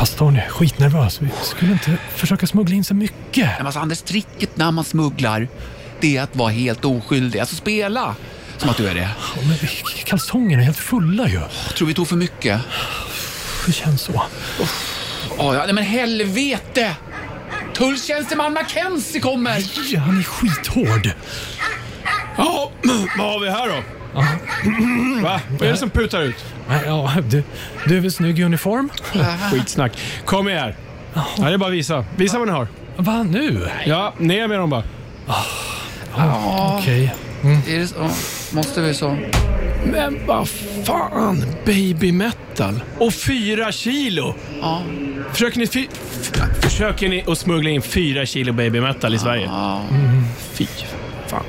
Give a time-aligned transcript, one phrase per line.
[0.00, 1.22] Pastorn är skitnervös.
[1.22, 3.48] Vi skulle inte försöka smuggla in så mycket.
[3.56, 5.48] Men alltså Anders, tricket när man smugglar,
[6.00, 7.40] det är att vara helt oskyldig.
[7.40, 8.14] Alltså spela
[8.56, 9.08] som att du är det.
[9.36, 9.56] Ja, men
[10.04, 11.40] kalsongerna är helt fulla ju.
[11.76, 12.60] Tror vi tog för mycket.
[13.66, 14.12] Det känns så.
[15.38, 16.96] Oh, ja, nej, men helvete!
[17.74, 19.64] Tulltjänsteman Mackenzie kommer!
[19.92, 21.10] Ja, han är skithård.
[22.36, 22.70] Ja,
[23.18, 23.99] vad har vi här då?
[25.22, 25.40] Va?
[25.58, 26.44] Vad är det som putar ut?
[26.68, 27.42] Nej, Ja, du,
[27.86, 28.88] du är väl snygg i uniform?
[29.52, 29.92] Skitsnack.
[30.24, 30.76] Kom här.
[31.14, 32.04] Ja, det är bara att visa.
[32.16, 32.68] Visa vad ni har.
[32.96, 33.68] Va, nu?
[33.86, 34.82] Ja, ner med dem bara.
[36.78, 37.14] Okej.
[37.68, 38.08] Är det så?
[38.56, 39.16] Måste vi så?
[39.84, 40.48] Men vad
[40.84, 42.80] fan, baby metal.
[42.98, 44.34] Och fyra kilo.
[44.60, 44.82] Ja.
[45.32, 45.86] Försöker ni, fy,
[46.62, 49.44] försöker ni att smuggla in fyra kilo baby metal i Sverige?
[49.44, 49.82] Ja.
[50.52, 50.66] Fy
[51.26, 51.44] fan.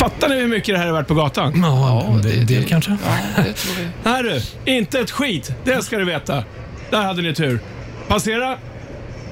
[0.00, 1.52] Fattar ni hur mycket det här är värt på gatan?
[1.62, 2.90] Ja, en del, del kanske.
[2.90, 3.88] Ja, det tror vi.
[4.10, 5.52] Här du, inte ett skit.
[5.64, 6.44] Det ska du veta.
[6.90, 7.60] Där hade ni tur.
[8.08, 8.58] Passera.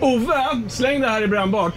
[0.01, 1.75] Ove, släng det här i brännbart.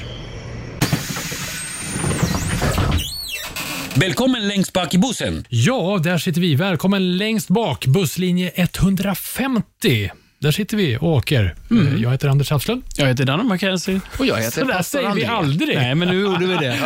[3.96, 5.46] Välkommen längst bak i bussen.
[5.50, 6.56] Ja, där sitter vi.
[6.56, 10.12] Välkommen längst bak, busslinje 150.
[10.42, 11.56] Där sitter vi och åker.
[11.72, 12.84] Eh, Jag heter Anders Hafslund.
[12.96, 14.02] Jag heter Danne Mackenzie.
[14.20, 15.26] Och jag heter Så där säger vi André.
[15.38, 15.78] aldrig.
[15.78, 16.78] Nej, men nu gjorde vi det.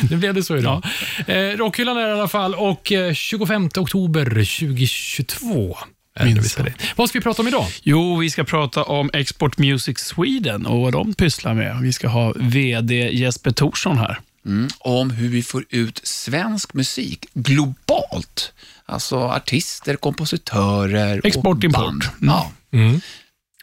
[0.10, 0.84] Nu blev det så idag.
[1.26, 5.76] Eh, rockhyllan är det i alla fall och eh, 25 oktober 2022.
[6.14, 6.74] är det vi spelar in.
[6.96, 7.66] Vad ska vi prata om idag?
[7.82, 11.78] Jo, vi ska prata om Export Music Sweden och vad de pysslar med.
[11.82, 14.20] Vi ska ha VD Jesper Thorsson här.
[14.46, 18.52] Mm, om hur vi får ut svensk musik globalt.
[18.86, 21.80] Alltså artister, kompositörer Export, och import.
[21.80, 22.02] band.
[22.04, 22.34] Mm.
[22.34, 22.50] Ja.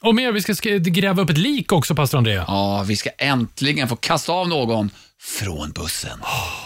[0.02, 2.34] Och mer, vi ska sk- gräva upp ett lik också, pastor André.
[2.34, 4.90] ja, vi ska äntligen få kasta av någon
[5.22, 6.20] från bussen.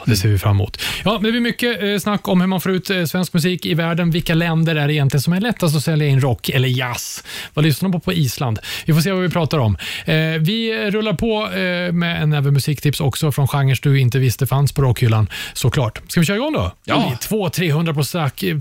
[0.05, 0.81] Det ser vi fram emot.
[1.03, 3.73] Ja, det blir mycket eh, snack om hur man får ut eh, svensk musik i
[3.73, 4.11] världen.
[4.11, 7.23] Vilka länder är det egentligen som är lättast att sälja in rock eller jazz?
[7.53, 8.59] Vad lyssnar de på på Island?
[8.85, 9.77] Vi får se vad vi pratar om.
[10.05, 11.47] Eh, vi rullar på
[11.93, 16.01] med en näve musiktips också från genrer du inte visste fanns på rockhyllan, såklart.
[16.07, 16.71] Ska vi köra igång då?
[16.85, 17.13] Ja.
[17.21, 17.93] 200-300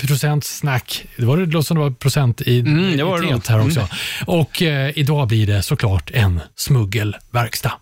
[0.07, 1.05] procent- snack.
[1.17, 3.89] Det var det som det var procent i, Mm, det var det här också.
[4.27, 4.63] Och
[4.95, 7.73] idag blir det såklart en smuggelverkstad.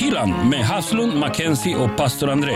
[0.00, 2.52] Rockhyllan med Haslund, Mackenzie och pastor André.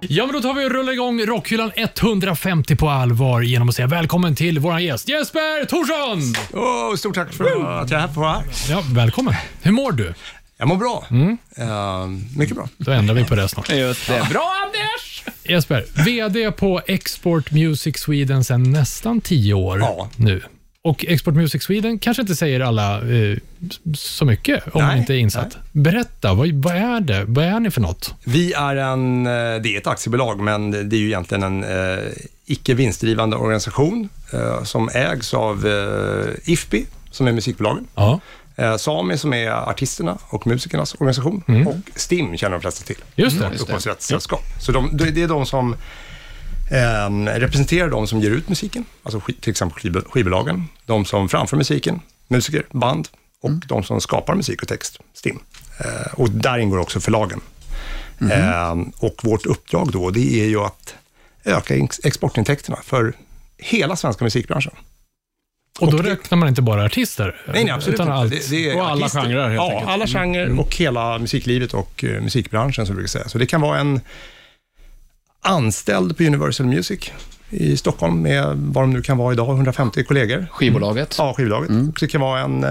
[0.00, 3.86] Ja, men då tar vi och rullar igång Rockhyllan 150 på allvar genom att säga
[3.86, 6.34] välkommen till vår gäst Jesper Thorsson!
[6.62, 7.44] Oh, stort tack för
[7.82, 8.42] att jag är här.
[8.70, 9.34] Ja, välkommen.
[9.62, 10.14] Hur mår du?
[10.56, 11.04] Jag mår bra.
[11.56, 12.06] Eh,
[12.38, 12.68] mycket bra.
[12.76, 13.72] Då ändrar vi på det snart.
[13.72, 14.26] Just det.
[14.30, 15.24] Bra Anders!
[15.44, 20.08] Jesper, VD på Export Music Sweden sedan nästan tio år Ja.
[20.16, 20.42] nu.
[20.88, 23.38] Och Export Music Sweden kanske inte säger alla eh,
[23.94, 25.56] så mycket om man Nej, inte är insatt.
[25.72, 27.24] Berätta, vad, vad är det?
[27.28, 28.14] Vad är ni för något?
[28.24, 32.04] Vi är en, eh, det är ett aktiebolag, men det är ju egentligen en eh,
[32.46, 37.86] icke vinstdrivande organisation eh, som ägs av eh, IFPI, som är musikbolagen.
[37.94, 38.20] Ja,
[38.56, 42.96] Eh, Sami som är artisterna och musikernas organisation och STIM känner de flesta till.
[43.14, 43.50] just det.
[43.60, 44.42] Upphovsrättssällskap.
[44.60, 45.76] Så de, det är de som
[46.70, 51.56] eh, representerar de som ger ut musiken, alltså till exempel skiv- skivbolagen, de som framför
[51.56, 53.08] musiken, musiker, band
[53.40, 55.38] och de som skapar musik och text, STIM.
[55.80, 57.40] Eh, och där ingår också förlagen.
[58.32, 60.94] Eh, och vårt uppdrag då, det är ju att
[61.44, 63.12] öka ex- exportintäkterna för
[63.58, 64.72] hela svenska musikbranschen.
[65.80, 67.40] Och då Och det- räknar man inte bara artister?
[67.46, 68.14] Nej, nej absolut utan inte.
[68.14, 68.30] allt.
[68.30, 69.20] Det, det är Och alla artister.
[69.22, 69.90] genrer, helt Ja, enkelt.
[69.90, 73.28] alla genrer och hela musiklivet och eh, musikbranschen som vi brukar säga.
[73.28, 74.00] Så det kan vara en
[75.40, 77.10] anställd på Universal Music
[77.50, 80.46] i Stockholm med vad de nu kan vara idag, 150 kollegor.
[80.52, 81.14] Skivbolaget.
[81.18, 81.70] Ja, skivbolaget.
[81.70, 82.70] Och det kan vara en eh,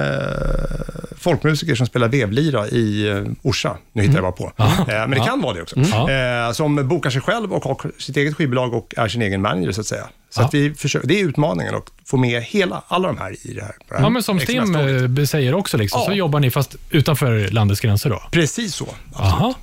[1.17, 3.77] folkmusiker som spelar vevlira i eh, Orsa.
[3.94, 4.51] Nu hittar jag bara på.
[4.59, 5.75] Eh, men det kan vara det också.
[5.79, 6.11] Ja.
[6.47, 9.72] Eh, som bokar sig själv och har sitt eget skivbolag och är sin egen manager
[9.72, 10.07] så att säga.
[10.29, 10.45] Så Ja.
[10.45, 13.61] att vi försöker, det är utmaningen att få med hela, alla de här i det
[13.61, 13.72] här.
[13.72, 14.75] på det här Ja, men som Stim
[15.19, 16.16] eh, säger också, liksom, så Ja.
[16.16, 18.22] jobbar ni fast utanför landets gränser då?
[18.31, 18.88] Precis så.
[19.16, 19.53] Aha,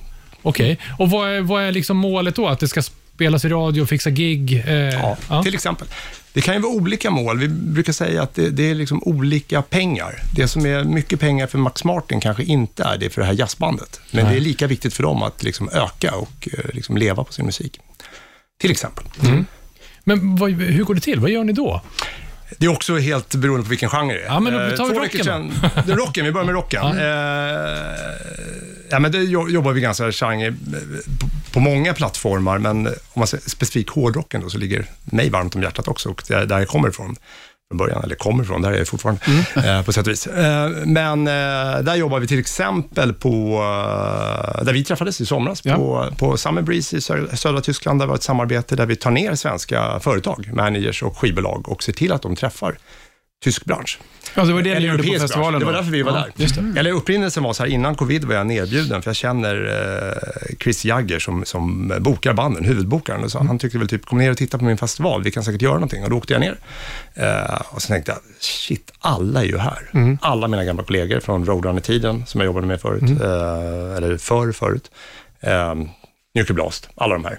[0.49, 0.77] okej.
[0.97, 2.47] Och vad är, vad är liksom målet då?
[2.47, 4.63] Att det ska spelas i radio fixa gig?
[4.67, 4.73] Eh,
[5.29, 5.87] Ja, till exempel.
[6.33, 7.39] Det kan ju vara olika mål.
[7.39, 10.21] Vi brukar säga att det, det är liksom olika pengar.
[10.35, 13.33] Det som är mycket pengar för Max Martin kanske inte är det för det här
[13.33, 13.99] jazzbandet.
[14.11, 17.33] Men det är lika viktigt för dem att liksom öka och eh, liksom leva på
[17.33, 17.79] sin musik.
[18.61, 19.03] Till exempel.
[20.03, 21.19] Men vad, hur går det till?
[21.19, 21.81] Vad gör ni då?
[22.57, 24.25] Det är också helt beroende på vilken genre det är.
[24.25, 25.23] Ja, men då Eh, tar vi två rocken då.
[25.23, 25.51] sedan-
[25.85, 26.81] det är rocken, vi börjar med rocken.
[26.83, 26.95] Ja.
[26.97, 27.85] Eh,
[28.89, 30.53] ja, men det jo- jobbar vi ganska genre eh,
[31.53, 35.61] på, många plattformar, men om man säger specifikt hårdrocken då, så ligger mig varmt om
[35.63, 37.15] hjärtat också och det är där jag kommer ifrån.
[37.69, 39.21] Från början, eller kommer ifrån, där är jag fortfarande,
[39.55, 40.27] eh, på sätt och vis.
[40.27, 43.29] Eh, men eh, där jobbar vi till exempel på,
[44.57, 45.75] eh, där vi träffades i somras, Ja.
[45.75, 49.11] på, på Summer Breeze i sö- södra Tyskland, där var ett samarbete där vi tar
[49.11, 52.77] ner svenska företag, managers och skivbolag och ser till att de träffar
[53.45, 53.99] tysk bransch.
[54.35, 55.59] Ja, det var det ni gjorde på festivalen bransch.
[55.59, 56.31] Det var därför vi var ja, där.
[56.43, 56.79] Just det.
[56.79, 59.55] Eller upprinnelsen var så här, innan covid var jag nerbjuden, för jag känner
[60.49, 63.23] eh, Chris Jagger som, som bokar banden, huvudbokaren.
[63.23, 63.47] Och så, Mm.
[63.47, 65.73] Han tyckte väl typ, kom ner och titta på min festival, vi kan säkert göra
[65.73, 66.03] någonting.
[66.03, 66.57] Och då åkte jag ner.
[67.13, 69.89] Eh, och så tänkte jag, shit, alla är ju här.
[69.93, 70.17] Mm.
[70.21, 73.21] Alla mina gamla kollegor från Roadrunner-tiden, som jag jobbade med förut, Mm.
[73.21, 74.91] eh, eller för förut.
[75.41, 75.73] Eh,
[76.35, 77.37] Nuclear Blast, alla de här.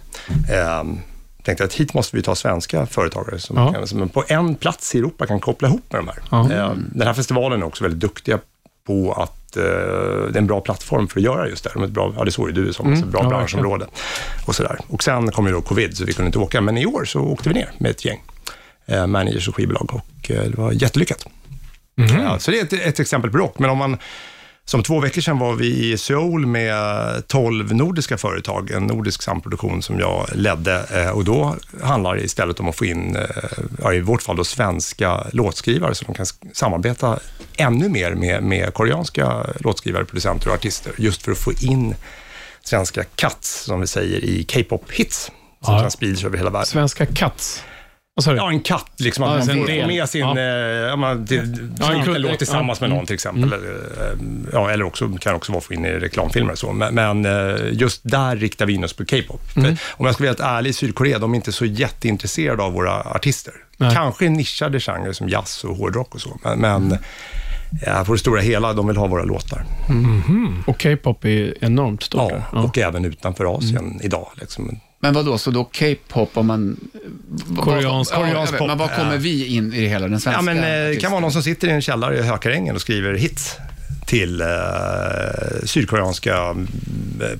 [1.46, 3.72] Tänkte att hit måste vi ta svenska företagare som, Ja.
[3.72, 6.18] kan, som på en plats i Europa kan koppla ihop med de här.
[6.30, 6.52] Ja.
[6.52, 8.38] Eh, Den här festivalen är också väldigt duktiga
[8.86, 11.70] på att eh, det är en bra plattform för att göra just det.
[11.74, 12.98] De är ett bra, ja, det såg ju du som Mm.
[12.98, 13.86] ett bra Ja, branschområde.
[14.46, 14.78] Och, sådär.
[14.88, 16.60] och sen kom ju då covid, så vi kunde inte åka.
[16.60, 18.22] Men i år så åkte vi ner med ett gäng
[18.86, 21.26] eh, managers och skivbolag och eh, det var jättelyckat.
[21.94, 23.58] Ja, så det är ett, ett exempel på rock.
[23.58, 23.98] Men om man,
[24.68, 26.76] som två veckor sedan var vi i Seoul med
[27.28, 30.86] 12 nordiska företag, en nordisk samproduktion som jag ledde.
[30.94, 33.16] Eh, och då handlar det istället om att få in,
[33.84, 37.18] eh, i vårt fall då svenska låtskrivare, så de kan samarbeta
[37.56, 41.94] ännu mer med, med koreanska låtskrivare, producenter och artister, just för att få in
[42.62, 45.30] svenska cuts, som vi säger, i K-pop-hits,
[45.64, 45.90] som Ja.
[45.90, 46.66] sprids över hela världen.
[46.66, 47.62] Svenska Cats.
[48.24, 48.30] Du?
[48.36, 49.86] Ja, en katt, liksom att Ja, man får del.
[49.86, 50.90] med sin, Ja.
[50.90, 52.86] eh, man, till, Ja, en en kul- låt tillsammans ja.
[52.88, 53.52] med någon till exempel.
[53.52, 54.18] Eller, eh,
[54.52, 56.72] Ja, eller också, kan också vara in i reklamfilmer och så.
[56.72, 59.40] Men, men eh, just där riktar vi in oss på K-pop.
[59.54, 63.00] För Om jag ska vara helt ärlig, Sydkorea, de är inte så jätteintresserade av våra
[63.02, 63.52] artister.
[63.76, 63.94] Nej.
[63.94, 66.98] Kanske nischade genrer som jazz och hårdrock och så, men, men
[67.86, 69.64] ja, på det stora hela, de vill ha våra låtar.
[70.66, 72.32] Och K-pop är enormt stort.
[72.52, 74.28] Ja, och även utanför Asien idag.
[74.40, 74.80] Liksom.
[75.00, 76.80] Men vad då, så då K-pop om man...
[77.56, 79.18] Koreansk- vad- ja, koreansk vet, pop, Men vad kommer ja.
[79.18, 81.42] vi in i det hela, den svenska Ja, men eh, det kan vara någon som
[81.42, 83.56] sitter i en källare i Hökarängen och skriver hits
[84.06, 84.46] till eh,
[85.64, 86.68] sydkoreanska mm,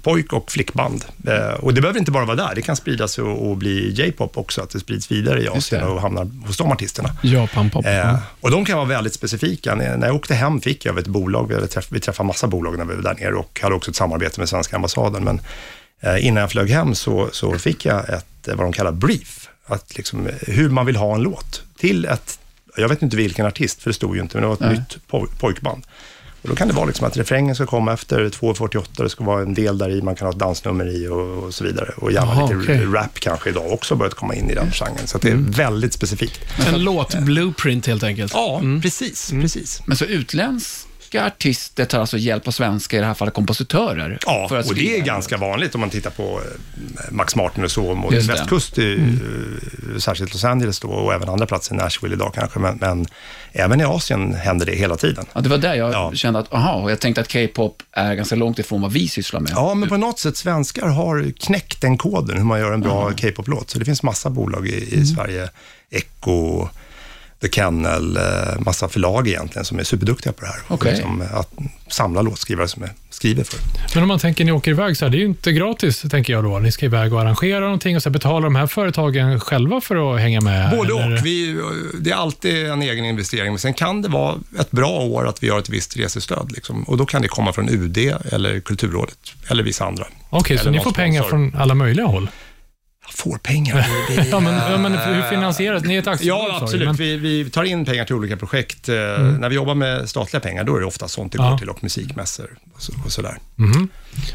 [0.03, 1.05] pojk och flickband.
[1.27, 4.39] Eh, och det behöver inte bara vara där, det kan spridas och, och bli J-pop
[4.39, 7.11] också, att det sprids vidare i Asien och hamnar hos de artisterna.
[7.23, 7.87] Japan-pop.
[7.87, 9.75] Eh, och de kan vara väldigt specifika.
[9.75, 12.47] När, jag åkte hem fick jag av ett bolag, vi, hade träff, vi träffade massa
[12.47, 15.25] bolag när vi var där nere och hade också ett samarbete med svenska ambassaden.
[15.25, 15.43] Men eh,
[16.03, 19.97] innan jag flög hem så, så fick jag ett, eh, vad de kallar brief, att
[19.97, 22.39] liksom, eh, hur man vill ha en låt till ett,
[22.77, 24.71] jag vet inte vilken artist, för det stod ju inte, men det var ett Nej.
[24.79, 25.85] nytt poj, pojkband.
[26.43, 29.43] Och då kan det vara liksom att refrängen ska komma efter 2.48, det ska vara
[29.43, 31.91] en del där i, man kan ha ett dansnummer i och, och så vidare.
[31.97, 32.85] Och gärna Jaha, lite okej.
[32.87, 35.07] rap kanske idag också börjat komma in i den genren.
[35.07, 36.41] Så att det är väldigt specifikt.
[36.67, 38.33] En låt-blueprint helt enkelt.
[38.35, 39.83] Ja, precis, precis.
[39.87, 40.05] Men så
[41.07, 44.19] utländska artister tar alltså hjälp av svenska, i det här fallet kompositörer?
[44.27, 47.65] Ja, för att och det är ganska vanligt om man tittar på eh, Max Martin
[47.65, 48.21] och så, det.
[48.21, 52.77] västkust, i, eh, särskilt Los Angeles då, och även andra platser, Nashville idag kanske, men,
[52.81, 53.07] men
[53.53, 55.25] även i Asien händer det hela tiden.
[55.33, 56.13] Ja, det var där jag Ja.
[56.15, 59.41] kände att, aha, och jag tänkte att K-pop är ganska långt ifrån vad vi sysslar
[59.41, 59.53] med.
[59.55, 63.13] Ja, men på något sätt, svenskar har knäckt den koden, hur man gör en bra
[63.21, 63.71] K-pop-låt.
[63.71, 65.49] Så det finns massa bolag i, i Sverige,
[65.91, 66.69] Echo,
[67.41, 68.23] The Kennel, eh,
[68.61, 70.61] massa förlag egentligen som är superduktiga på det här.
[70.69, 70.93] Okej.
[70.93, 71.53] Liksom att
[71.89, 73.59] samla låtskrivare som är, skriver för.
[73.95, 76.33] Men om man tänker ni åker iväg så här, det är ju inte gratis, tänker
[76.33, 76.59] jag då.
[76.59, 80.21] Ni ska iväg och arrangera någonting och så betalar de här företagen själva för att
[80.21, 80.77] hänga med?
[80.77, 81.19] Både eller?
[81.19, 81.27] och.
[81.27, 81.61] Vi,
[82.01, 85.43] det är alltid en egen investering, men sen kan det vara ett bra år att
[85.43, 86.53] vi har ett visst resestöd.
[86.53, 86.83] Liksom.
[86.83, 87.99] Och då kan det komma från UD
[88.33, 89.19] eller Kulturrådet
[89.49, 90.07] eller vissa andra.
[90.31, 91.51] Okej, så eller ni får pengar sponsor.
[91.51, 92.29] från alla möjliga håll?
[93.15, 93.87] Får pengar?
[94.09, 97.01] Det Ja, men, ja, men hur finansieras Ni är ett aktiebolag, Ja, absolut.
[97.01, 98.89] Vi, vi tar in pengar till olika projekt.
[98.89, 101.51] Eh, När vi jobbar med statliga pengar, då är det ofta sånt det Ja.
[101.51, 103.39] går till och musikmässor och, så, och sådär.
[103.55, 103.89] Men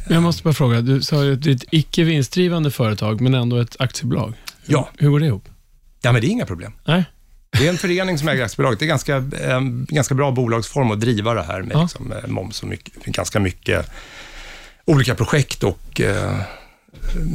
[0.10, 3.34] jag måste bara fråga, du sa ju att det är ett icke vinstdrivande företag, men
[3.34, 4.34] ändå ett aktiebolag.
[4.66, 4.90] Ja.
[4.98, 5.50] Hur går det ihop?
[6.02, 6.74] Ja, men det är inga problem.
[6.86, 7.04] Nej?
[7.60, 8.80] Det är en förening som äger aktiebolaget.
[8.80, 11.82] Det är ganska, en ganska bra bolagsform att driva det här med Ja.
[11.82, 13.92] liksom, eh, moms och mycket, ganska mycket
[14.86, 16.36] olika projekt och eh,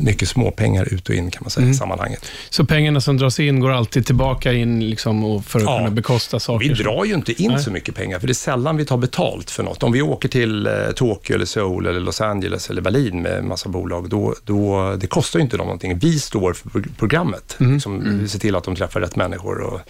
[0.03, 2.27] mycket småpengar ut och in kan man säga i sammanhanget.
[2.51, 5.79] Så pengarna som dras in går alltid tillbaka in liksom, och för att Ja.
[5.79, 6.69] kunna bekosta saker?
[6.69, 7.63] Vi drar ju inte in Nej.
[7.63, 9.83] så mycket pengar, för det är sällan vi tar betalt för något.
[9.83, 13.69] Om vi åker till eh, Tokyo, eller Seoul, eller Los Angeles eller Berlin med massa
[13.69, 15.99] bolag, då, då, det kostar ju inte dem någonting.
[15.99, 17.57] Vi står för pro- programmet.
[17.59, 19.81] Liksom, Vi ser till att de träffar rätt människor och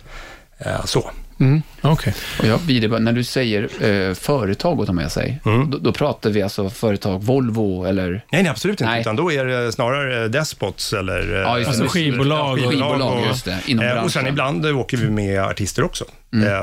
[0.84, 1.10] så.
[1.40, 1.62] Mm.
[1.80, 2.14] Okej.
[2.40, 3.62] Och jag, när du säger
[4.08, 5.70] eh, företag att ta med sig, Mm.
[5.70, 8.90] då, då pratar vi alltså företag Volvo eller Nej, nej absolut inte.
[8.90, 9.00] Nej.
[9.00, 11.68] Utan då är det snarare eh, despots eller eh, Ja, just.
[11.68, 15.10] Alltså skivbolag och- skivbolag, och- just det, inom Eh, och sen ibland eh, åker vi
[15.10, 16.04] med artister också.
[16.32, 16.48] Mm.
[16.48, 16.62] Eh,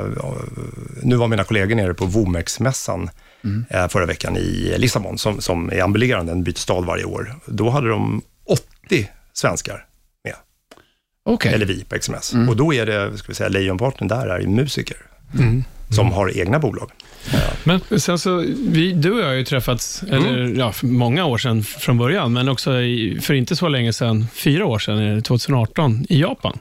[1.03, 3.09] nu var mina kollegor nere på Womex-mässan
[3.43, 3.65] Mm.
[3.69, 7.35] eh, förra veckan i Lissabon, som, som är ambulerande, en byter stad varje år.
[7.45, 8.21] Då hade de
[8.89, 9.85] 80 svenskar
[11.25, 11.53] Okej.
[11.53, 12.33] eller vi på XMS.
[12.49, 14.97] Och då är det, ska vi säga, lejonparten där är ju musiker
[15.89, 16.91] som har egna bolag.
[17.97, 21.63] Sen så, vi, du och jag har ju träffats, eller ja, för många år sedan
[21.63, 25.21] från början, men också i, för inte så länge sedan, fyra år sedan, är det
[25.21, 26.57] 2018, i Japan.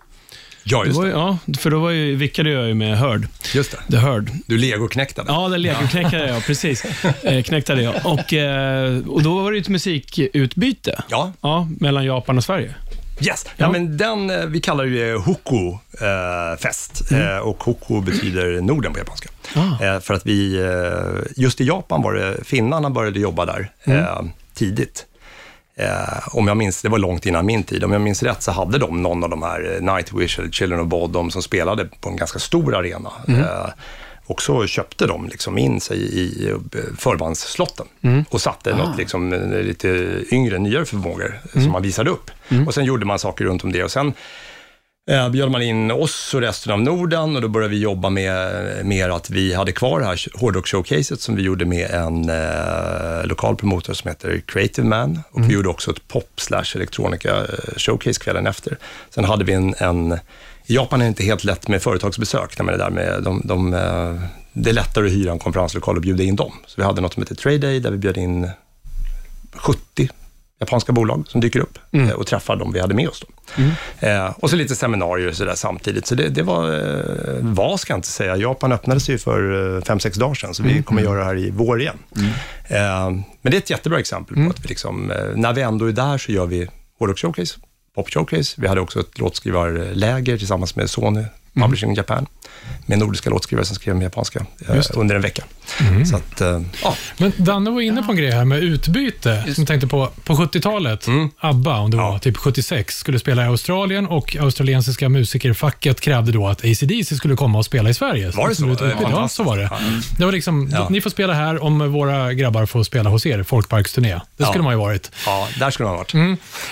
[0.64, 1.06] Ja, Det just det.
[1.06, 3.26] ju, ja, för då var ju, vickade jag ju med Hörd.
[3.54, 3.92] Just det.
[3.92, 4.30] The Hörd.
[4.46, 5.32] Du legoknäktade.
[5.32, 6.84] Ja, den legoknäckade jag, precis.
[7.24, 7.94] Eh, knäckte jag.
[8.04, 12.74] Och, eh, och då var det ett musikutbyte Ja, ja, mellan Japan och Sverige.
[13.20, 13.46] Yes.
[13.56, 17.12] Ja, men den, eh, vi kallar det Hoku-fest.
[17.12, 19.28] Eh, och Hoku betyder Norden på japanska.
[19.54, 19.84] Ah.
[19.84, 24.20] Eh, för att vi, eh, just i Japan var det, finnarna började jobba där eh,
[24.54, 25.06] tidigt.
[25.76, 28.52] Eh, om jag minns, det var långt innan min tid, om jag minns rätt så
[28.52, 32.08] hade de någon av de här eh, Nightwish eller Children of Bodom som spelade på
[32.08, 33.10] en ganska stor arena.
[33.28, 33.68] Eh,
[34.32, 36.56] och så köpte de liksom in sig i eh,
[36.98, 37.86] förbandsslotten
[38.28, 39.88] och satte något liksom, eh, lite
[40.30, 42.30] yngre, nyare förmågor som man visade upp.
[42.66, 43.84] Och sen gjorde man saker runt om det.
[43.84, 44.12] Och sen
[45.10, 48.86] Eh, bjöd man in oss och resten av Norden och då började vi jobba med
[48.86, 53.56] mer att vi hade kvar det här hårdrock-showcaset som vi gjorde med en eh, lokal
[53.56, 55.22] promotor som heter Creative Man.
[55.30, 58.78] Och vi gjorde också ett pop slash elektronika eh, showcase kvällen efter.
[59.10, 60.18] Sen hade vi en, en
[60.72, 64.20] Japan är det inte helt lätt med företagsbesök, är där med de, de, eh,
[64.52, 66.52] det är lättare att hyra en konferenslokal och bjuda in dem.
[66.66, 68.50] Så vi hade något som heter Trade Day där vi bjöd in
[69.52, 70.08] 70
[70.60, 73.20] japanska bolag som dyker upp eh, och träffar dem vi hade med oss.
[73.20, 73.62] Då.
[74.06, 76.06] Eh, och så lite seminarier och så där samtidigt.
[76.06, 79.82] Så det, det var, eh, vad ska jag inte säga, Japan öppnades ju för eh,
[79.82, 81.98] fem, sex dagar sedan, så vi kommer göra det här i vår igen.
[82.68, 83.10] Eh,
[83.42, 86.18] men det är ett jättebra exempel på att vi liksom, när vi ändå är där
[86.18, 87.58] så gör vi hårdrock showcase,
[87.94, 88.60] pop showcase.
[88.60, 92.26] Vi hade också ett låtskrivarläger tillsammans med Sony Publishing Japan,
[92.86, 95.44] med nordiska låtskrivare som skrev med japanska eh, under en vecka.
[96.10, 99.42] Så att, eh, ja, Men Danne var inne på en grej här med utbyte.
[99.42, 101.06] Som jag tänkte på, på 70-talet,
[101.40, 106.48] ABBA, om det var typ 76, skulle spela i Australien och australiensiska musikerfacket krävde då
[106.48, 108.30] att ACDC skulle komma och spela i Sverige.
[108.30, 108.66] Var det så?
[108.68, 109.70] ut- Eh, Ja, så var det.
[110.18, 110.88] Det var liksom, Ja.
[110.90, 114.20] ni får spela här om våra grabbar får spela hos er, folkparksturné.
[114.36, 114.62] Det skulle Ja.
[114.62, 115.10] man ju varit.
[115.26, 116.14] ja, där skulle man ha varit.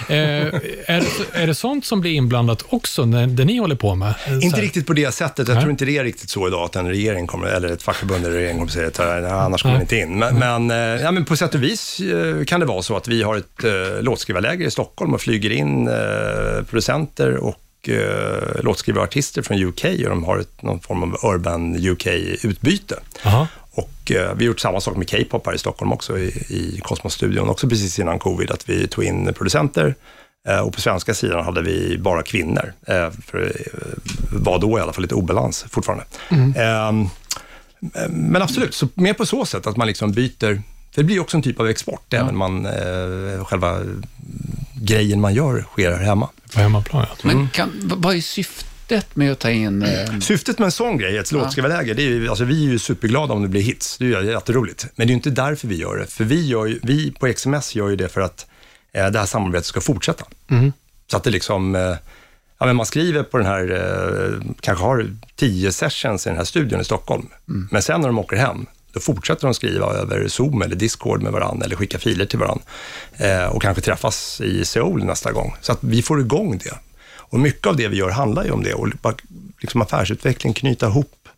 [0.08, 4.14] Eh, är, är det sånt som blir inblandat också, när, det ni håller på med?
[4.26, 5.48] Så Inte riktigt på det sättet.
[5.48, 5.62] Jag Nej.
[5.62, 8.36] tror inte det är riktigt så idag att en regering kommer, eller ett fackförbund eller
[8.36, 10.18] regering kommer säga att "Nej, annars kommer ni inte in.
[10.18, 13.08] Men, men, eh, ja, men på sätt och vis eh, kan det vara så att
[13.08, 19.42] vi har ett eh, låtskrivarläger i Stockholm och flyger in eh, producenter och eh, låtskrivarartister
[19.42, 22.94] från UK och de har ett, någon form av urban UK-utbyte.
[23.72, 26.80] Och eh, vi har gjort samma sak med K-pop här i Stockholm också, i, i
[26.82, 29.94] Cosmos-studion, också precis innan covid, att vi tog in producenter
[30.64, 32.72] och på svenska sidan hade vi bara kvinnor.
[32.86, 33.54] Eh, för det
[34.38, 36.04] var då i alla fall lite obalans fortfarande.
[36.56, 36.92] Eh,
[38.10, 40.38] men absolut, så mer på så sätt att man liksom byter,
[40.92, 43.78] för det blir också en typ av export, även man eh, själva
[44.74, 46.28] grejen man gör sker här hemma.
[46.54, 47.16] På hemmaplan, ja.
[47.22, 49.82] Men kan, v- vad är syftet med att ta in...
[49.82, 52.78] Eh, Syftet med en sån grej, ett låtskrivarläger, det är ju, alltså vi är ju
[52.78, 53.98] superglada om det blir hits.
[53.98, 54.86] Det är ju jätteroligt.
[54.96, 56.06] Men det är ju inte därför vi gör det.
[56.06, 58.49] För vi, gör ju, vi på XMS gör ju det för att eh,
[58.92, 60.24] det här samarbetet ska fortsätta.
[61.10, 61.96] Så att det liksom, eh,
[62.58, 66.44] ja men man skriver på den här, eh, kanske har tio sessions i den här
[66.44, 67.26] studion i Stockholm.
[67.70, 71.32] Men sen när de åker hem, då fortsätter de skriva över Zoom eller Discord med
[71.32, 72.64] varandra eller skicka filer till varandra.
[73.16, 75.56] Eh, och kanske träffas i Seoul nästa gång.
[75.60, 76.78] Så att vi får igång det.
[77.16, 78.74] Och mycket av det vi gör handlar ju om det.
[78.74, 78.88] Och
[79.60, 81.28] liksom affärsutveckling, knyta ihop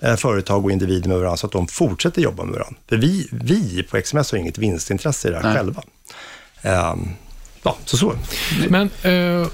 [0.00, 2.80] eh, företag och individer med varandra så att de fortsätter jobba med varandra.
[2.88, 5.54] För vi, vi på XMS har inget vinstintresse i det här Nej.
[5.56, 5.82] själva.
[6.62, 7.08] Ehm,
[7.62, 8.14] ja, så så.
[8.68, 9.46] Men, eh,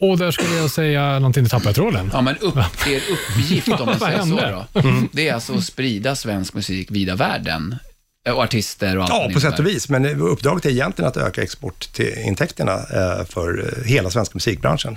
[0.00, 2.10] och där skulle jag säga någonting, nu tappade jag tråden.
[2.12, 4.64] ja, men upp, er uppgift, om man Vad säger så hände?
[4.72, 7.76] då, det är alltså att sprida svensk musik vida världen.
[8.28, 9.88] Eh, Och artister och allt Ja, på sätt och vis.
[9.88, 14.96] Men uppdraget är egentligen att öka exportintäkterna eh, för hela svenska musikbranschen.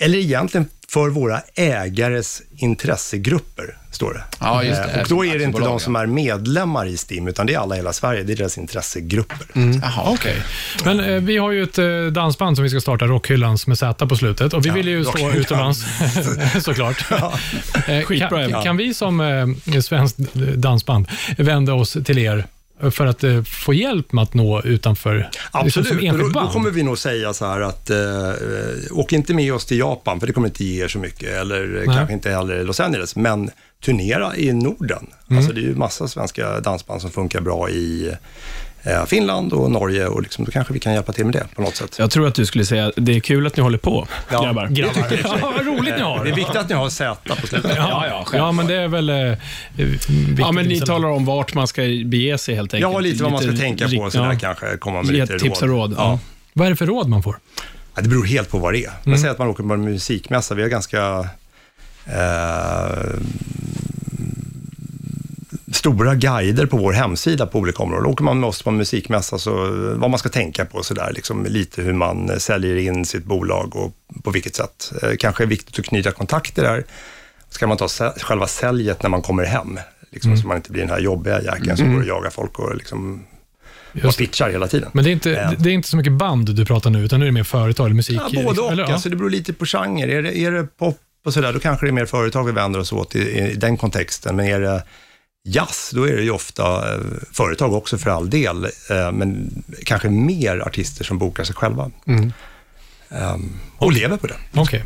[0.00, 4.22] Eller egentligen för våra ägares intressegrupper, står det.
[4.40, 4.90] Ja, just det.
[4.90, 6.02] Eh, Och då är det inte de som ja.
[6.02, 8.22] är medlemmar i STIM, utan det är alla i hela Sverige.
[8.22, 9.46] Det är deras intressegrupper.
[9.82, 10.36] Jaha, okej.
[10.84, 14.06] Men eh, vi har ju ett eh, dansband som vi ska starta, Rockhyllans, med Z
[14.06, 14.54] på slutet.
[14.54, 15.84] Och vi vill ju stå utomlands,
[16.64, 17.04] såklart.
[17.88, 20.18] Eh, Skitbra, kan, kan vi som eh, svenskt
[20.56, 22.46] dansband vända oss till er
[22.90, 26.48] för att eh, få hjälp med att nå utanför liksom Absolut, som och då, då
[26.48, 27.98] kommer vi nog säga så här att eh,
[28.90, 31.76] åk inte med oss till Japan, för det kommer inte ge er så mycket, eller
[31.76, 31.96] eh, Nej.
[31.96, 33.50] kanske inte heller Los Angeles, men
[33.84, 35.06] turnera i Norden.
[35.30, 35.38] Mm.
[35.38, 38.12] Alltså det är ju massa svenska dansband som funkar bra i
[39.06, 41.76] Finland och Norge och liksom, då kanske vi kan hjälpa till med det på något
[41.76, 41.96] sätt.
[41.98, 44.66] Jag tror att du skulle säga det är kul att ni håller på, Ja, grabbar.
[44.66, 45.38] det tycker jag.
[45.40, 46.24] Ja, vad roligt ni har.
[46.24, 47.72] Det är viktigt att ni har Z på slutet.
[47.76, 49.16] Ja, ja, ja, men det är väl eh.
[49.16, 49.32] Ja,
[49.76, 50.80] men ni inställning.
[50.80, 52.92] talar om vart man ska bege sig helt enkelt.
[52.92, 54.38] Ja, lite vad man ska tänka på och sådär ja.
[54.40, 55.94] kanske, komma med lite tips och råd.
[55.96, 56.18] Ja.
[56.52, 57.38] Vad är det för råd man får?
[57.94, 58.92] Ja, det beror helt på vad det är.
[59.04, 60.54] Man säger att man åker på en musikmässa.
[60.54, 61.28] Vi har ganska
[62.06, 63.08] eh,
[65.78, 68.06] stora guider på vår hemsida på olika områden.
[68.06, 69.52] Åker man med oss på en musikmässa, så
[69.96, 73.24] vad man ska tänka på, så där, liksom, lite hur man eh, säljer in sitt
[73.24, 73.92] bolag och
[74.24, 74.92] på vilket sätt.
[75.02, 76.84] Eh, kanske är viktigt att knyta kontakter där.
[77.50, 77.88] Ska man ta
[78.20, 79.78] själva säljet när man kommer hem,
[80.10, 82.76] liksom, så man inte blir den här jobbiga jäkeln som går och jagar folk och,
[82.76, 83.24] liksom,
[83.92, 84.90] och Just pitchar hela tiden.
[84.92, 87.26] Men det är, inte, det är inte så mycket band du pratar nu, utan nu
[87.26, 88.20] är det mer företag eller musik?
[88.30, 88.72] Ja, både och.
[88.72, 88.92] Eller, ja.
[88.92, 90.18] Alltså, det beror lite på genre.
[90.18, 92.80] Är det, är det pop och sådär, då kanske det är mer företag vi vänder
[92.80, 94.36] oss åt i, i den kontexten.
[94.36, 94.82] Men är det
[95.48, 97.00] jazz, då är det ju ofta eh,
[97.32, 101.90] företag också för all del, eh, men kanske mer artister som bokar sig själva.
[103.10, 104.34] Ehm, och lever på det.
[104.54, 104.84] Okej.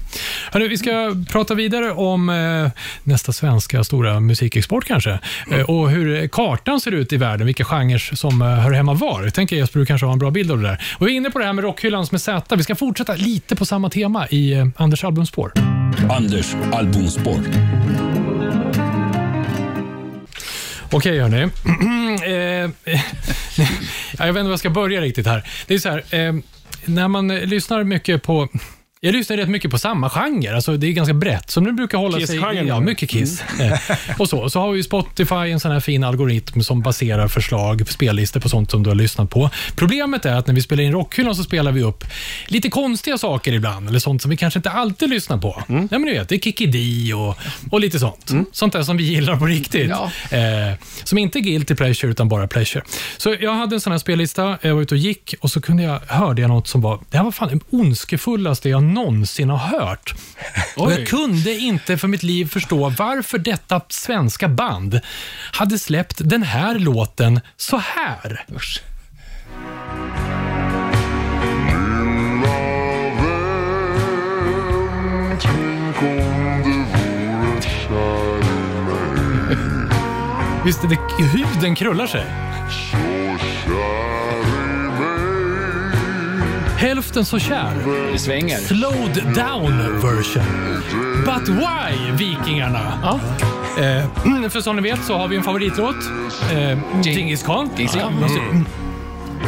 [0.53, 2.71] Hörru, Vi ska prata vidare om eh,
[3.05, 5.19] nästa svenska stora musikexport kanske.
[5.51, 9.23] Eh, och hur kartan ser ut i världen, vilka genrer som eh, hör hemma var.
[9.23, 10.83] Jag tänker Jesper, du kanske har en bra bild av det där.
[10.99, 12.57] Och vi är inne på det här med rockhyllans med Z.
[12.57, 15.53] Vi ska fortsätta lite på samma tema i Anders albumspår.
[16.11, 17.41] Anders albumspår.
[20.93, 21.43] Okej hörni.
[22.25, 22.71] eh,
[24.19, 25.49] jag vet inte var jag ska börja riktigt här.
[25.67, 26.35] Det är så här, eh,
[26.85, 28.49] när man lyssnar mycket på
[29.05, 31.51] jag lyssnar rätt mycket på samma genre, alltså det är ganska brett.
[31.51, 32.37] Som nu brukar hålla sig...
[32.67, 33.43] Ja, mycket Kiss.
[33.61, 33.79] Eh,
[34.19, 34.51] och så.
[34.51, 38.49] så har vi ju Spotify, en sån här fin algoritm som baserar förslag, spellistor på
[38.49, 39.51] sånt som du har lyssnat på.
[39.77, 42.05] Problemet är att när vi spelar in Rockhyllan så spelar vi upp
[42.47, 45.63] lite konstiga saker ibland, eller sånt som vi kanske inte alltid lyssnar på.
[45.67, 47.39] Ja, men du vet, det är Kikki Dee och,
[47.71, 48.33] och lite sånt.
[48.53, 49.91] Sånt där som vi gillar på riktigt.
[49.91, 50.11] Ja.
[50.39, 52.85] Eh, som inte är guilty pleasure, utan bara pleasure.
[53.17, 55.83] Så jag hade en sån här spellista, jag var ute och gick och så kunde
[55.83, 59.59] jag, hörde jag något som var, det här var fan det ondskefullaste jag någonsin har
[59.59, 60.15] hört.
[60.77, 65.01] Och jag kunde inte för mitt liv förstå varför detta svenska band
[65.53, 68.45] hade släppt den här låten så här.
[68.57, 68.83] Usch.
[80.65, 82.25] Visst är det, huden krullar sig.
[86.83, 87.73] Hälften så kär.
[88.13, 88.57] Det svänger.
[88.57, 90.45] Slowed down version.
[91.25, 93.21] But why, Vikingarna?
[93.79, 95.97] Eh, för som ni vet så har vi en favoritlåt.
[96.53, 97.71] Eh, Djingis khan.
[97.95, 98.67] Ja, mm.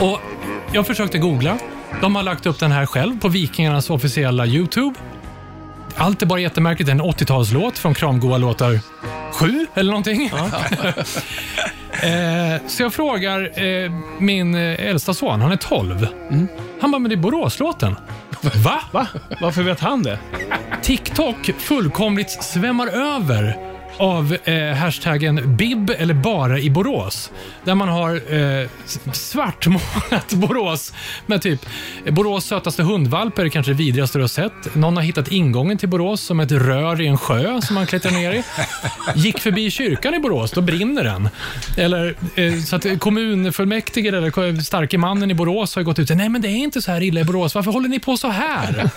[0.00, 0.20] Och
[0.72, 1.58] jag försökte googla.
[2.00, 4.94] De har lagt upp den här själv på Vikingarnas officiella YouTube.
[5.96, 6.86] Allt är bara jättemärkligt.
[6.86, 8.80] Det är en 80-talslåt från Kramgoa låtar
[9.32, 10.26] 7 eller någonting.
[11.92, 16.06] eh, så jag frågar eh, min eh, äldsta son, han är 12.
[16.84, 17.96] Han bara, men det är Boråslåten.
[18.64, 18.80] Va?
[18.92, 19.06] Va?
[19.40, 20.18] Varför vet han det?
[20.82, 27.30] TikTok fullkomligt svämmar över av eh, hashtaggen bib eller bara i Borås.
[27.64, 28.68] Där man har eh,
[29.12, 30.92] svartmålat Borås
[31.26, 31.66] med typ
[32.04, 34.74] eh, Borås sötaste hundvalp är det kanske det vidrigaste du har sett.
[34.74, 38.12] Någon har hittat ingången till Borås som ett rör i en sjö som man klättrar
[38.12, 38.44] ner i.
[39.14, 41.28] Gick förbi kyrkan i Borås, då brinner den.
[41.76, 46.28] Eller eh, så att kommunfullmäktige eller starke mannen i Borås har gått ut och nej
[46.28, 47.54] men det är inte så här illa i Borås.
[47.54, 48.90] Varför håller ni på så här?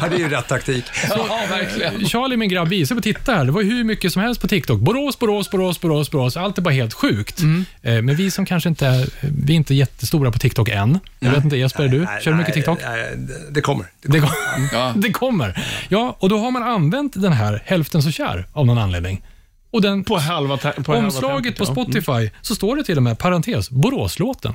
[0.00, 0.84] Ja, det är ju rätt taktik.
[1.10, 2.04] Ja, verkligen.
[2.06, 3.44] Charlie, min grabb, visade på titta här.
[3.44, 4.80] Det var hur mycket som helst på TikTok.
[4.80, 6.36] Borås, Borås, Borås, Borås, Borås.
[6.36, 7.40] Allt är bara helt sjukt.
[7.40, 7.64] Mm.
[7.82, 10.98] Eh, Men vi som kanske inte är, vi är inte jättestora på TikTok än.
[11.20, 12.04] Jag vet inte, Jesper, är du?
[12.04, 12.78] Nej, Kör du mycket TikTok?
[12.84, 13.86] nej, det- det kommer.
[14.02, 14.28] Det, kom,
[14.72, 14.92] Ja.
[14.96, 15.64] det kommer.
[15.88, 19.22] Ja, och då har man använt den här hälften så kär av någon anledning.
[19.70, 22.00] Och den, På halva på halva omslaget på tempot, ja.
[22.02, 24.54] Spotify så står det till och med, parentes, Boråslåten.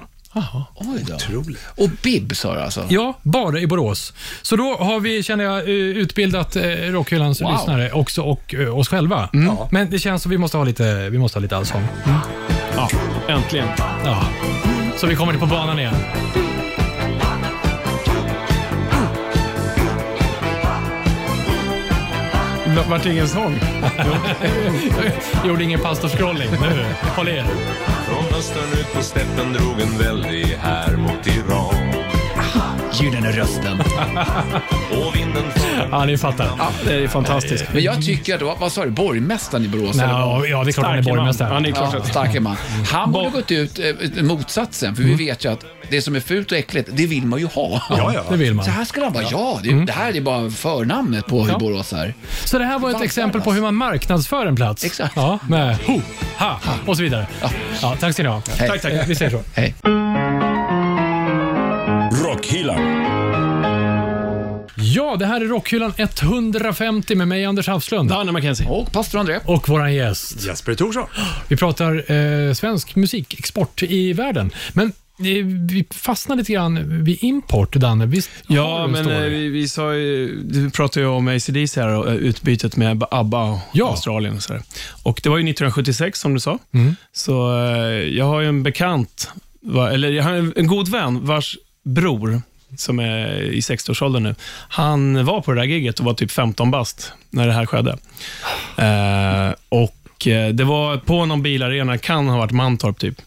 [0.76, 1.16] Oj då.
[1.16, 1.60] Otroligt.
[1.78, 2.86] Och Bib sa du alltså?
[2.90, 4.14] Ja, bara i Borås.
[4.42, 7.52] Så då har vi, känner jag, eh, utbildat eh, Rockhyllans Wow.
[7.52, 9.30] lyssnare också och eh, oss själva.
[9.72, 11.88] Men det känns som vi måste ha lite, vi måste ha lite allsång.
[12.76, 12.90] Ja,
[13.28, 13.68] äntligen.
[14.06, 14.24] Ja.
[14.98, 15.96] Så vi kommer på banan igen.
[22.90, 23.60] Vart det ingen sång?
[25.36, 26.50] Jag gjorde ingen pastorscrolling.
[26.52, 27.46] Nu, håll er.
[28.06, 31.79] Från östern ut på steppen drog en väldig här mot Iran.
[33.02, 33.80] Gyllene rösten.
[34.92, 35.44] Och vinden
[35.92, 36.50] Ja, ni fattar.
[36.86, 37.66] Det är fantastiskt.
[37.74, 39.96] Men jag tycker att, vad, vad sa du, borgmästaren i Borås?
[39.96, 40.40] Nej, eller vad?
[40.42, 41.18] ja, ja, det är klart han är Starke man.
[41.18, 41.54] borgmästare.
[41.54, 42.56] Han är klart Ja, att- starke man.
[42.92, 46.52] Han borde gått ut eh, motsatsen, för vi vet ju att det som är fult
[46.52, 47.82] och äckligt, det vill man ju ha.
[47.90, 48.24] Ja, ja.
[48.30, 48.66] Det vill man.
[48.66, 51.58] Så här skulle han vara, ja, det, det här är bara förnamnet på hur Ja.
[51.58, 52.14] Borås är.
[52.46, 54.84] Så det här var ett exempel på hur man marknadsför en plats.
[54.86, 55.14] Exakt.
[55.16, 56.02] Ja, med ho,
[56.38, 57.28] ha och så vidare.
[57.82, 58.42] Ja, tack ska ni ha.
[58.58, 58.68] Hej.
[58.70, 58.94] Tack, tack.
[59.08, 59.42] Vi säger så.
[59.56, 59.76] Hej.
[64.96, 68.10] Ja, det här är Rockhyllan 150 med mig, Anders Hafslund.
[68.10, 68.68] Danne McKenzie.
[68.68, 69.40] Och pastor André.
[69.46, 70.46] Och våran gäst.
[70.46, 71.06] Jesper Thorsson.
[71.48, 74.52] Vi pratar eh, svensk musikexport i världen.
[74.74, 74.88] Men
[75.20, 78.06] eh, vi fastnar lite grann vid import, Danne.
[78.06, 82.08] Visst Ja, men eh, vi, vi sa ju, du pratade ju om ACDC här och
[82.08, 83.90] eh, utbytet med ABBA och Ja.
[83.90, 84.62] Australien och sådär.
[85.04, 86.60] Och det var ju 1976 som du sa.
[86.72, 86.96] Mm.
[87.12, 87.32] Så
[88.12, 89.30] jag har ju en bekant,
[89.92, 92.42] eller jag har en, en god vän vars bror,
[92.78, 94.36] som är i 60-årsåldern nu,
[94.70, 97.98] han var på det där giget och var typ 15 bast när det här skedde.
[98.78, 103.22] Eh, och eh, Det var på någon bilarena, kan ha varit Mantorp typ.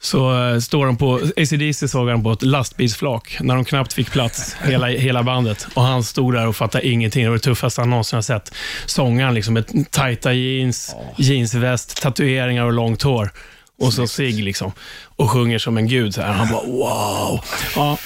[0.00, 4.10] Så eh, står de på, ACDC såg han på ett lastbilsflak när de knappt fick
[4.10, 5.66] plats, hela, hela bandet.
[5.74, 7.22] Och han stod där och fattade ingenting.
[7.22, 8.54] Det var det tuffaste han någonsin har sett.
[8.86, 13.30] Sångaren liksom med tajta jeans, jeansväst, tatueringar och långt hår.
[13.78, 14.72] Och så sig liksom.
[15.16, 16.14] Och sjunger som en gud.
[16.14, 16.32] Så här.
[16.32, 17.40] Han bara wow.
[17.76, 17.98] Ja.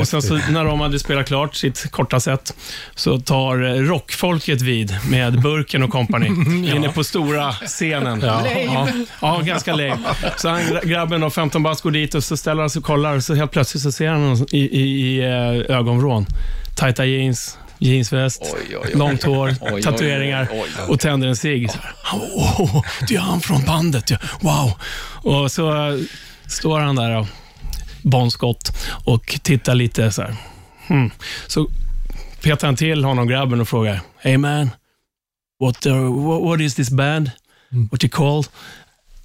[0.00, 2.54] Och sen så när de hade spelat klart sitt korta set
[2.94, 6.26] så tar eh, rockfolket vid med Burken och company
[6.76, 8.20] inne på stora scenen.
[8.20, 8.88] Ja, ja,
[9.20, 9.98] ja ganska lame.
[10.36, 13.16] Så han, grabben och 15 bast går dit och så ställer han sig och kollar
[13.16, 16.26] och så helt plötsligt så ser han någon i, i, i eh, ögonvrån.
[16.76, 18.92] Tajta jeans, jeansväst, Oj, oj, oj.
[18.94, 20.68] långt hår, tatueringar oj, oj.
[20.88, 21.70] och tänder en cigg.
[22.12, 24.10] Åh, det är han från bandet.
[24.10, 24.18] Ja.
[24.40, 24.72] Wow.
[25.34, 25.98] Och så
[26.46, 27.26] står han där och
[28.02, 30.36] Bon Scott och tittar lite så här.
[30.88, 31.10] Hmm.
[31.46, 31.68] Så
[32.42, 34.70] petar han till honom, grabben, och frågar Hey man,
[35.60, 37.30] what, uh, what, what is this band?
[37.90, 38.46] What you called?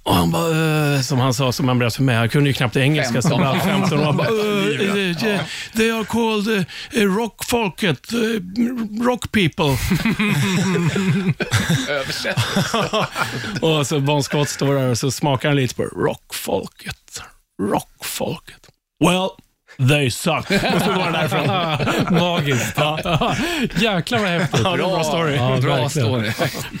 [0.04, 2.54] Och han bara, uh, som han sa, som han berättade för mig, han kunde ju
[2.54, 3.40] knappt engelska, så 15.
[3.40, 5.38] bara 15 och han bara, uh,
[5.76, 6.64] they are called uh,
[7.02, 8.40] uh, rockfolket, uh,
[9.04, 9.64] rock people.
[11.88, 12.36] Översätt.
[13.60, 17.22] och så Bon Scott står där och så smakar han lite på rockfolket,
[17.62, 18.68] rockfolket.
[19.04, 19.28] Well,
[19.88, 20.50] they suck.
[20.50, 21.46] Och så går han därifrån.
[22.20, 22.72] Magiskt.
[22.76, 23.34] Ja.
[23.80, 24.60] Jäklar vad häftigt.
[24.64, 25.34] Ja, bra story.
[25.36, 26.06] Ja, Bra verkligen.
[26.06, 26.30] story.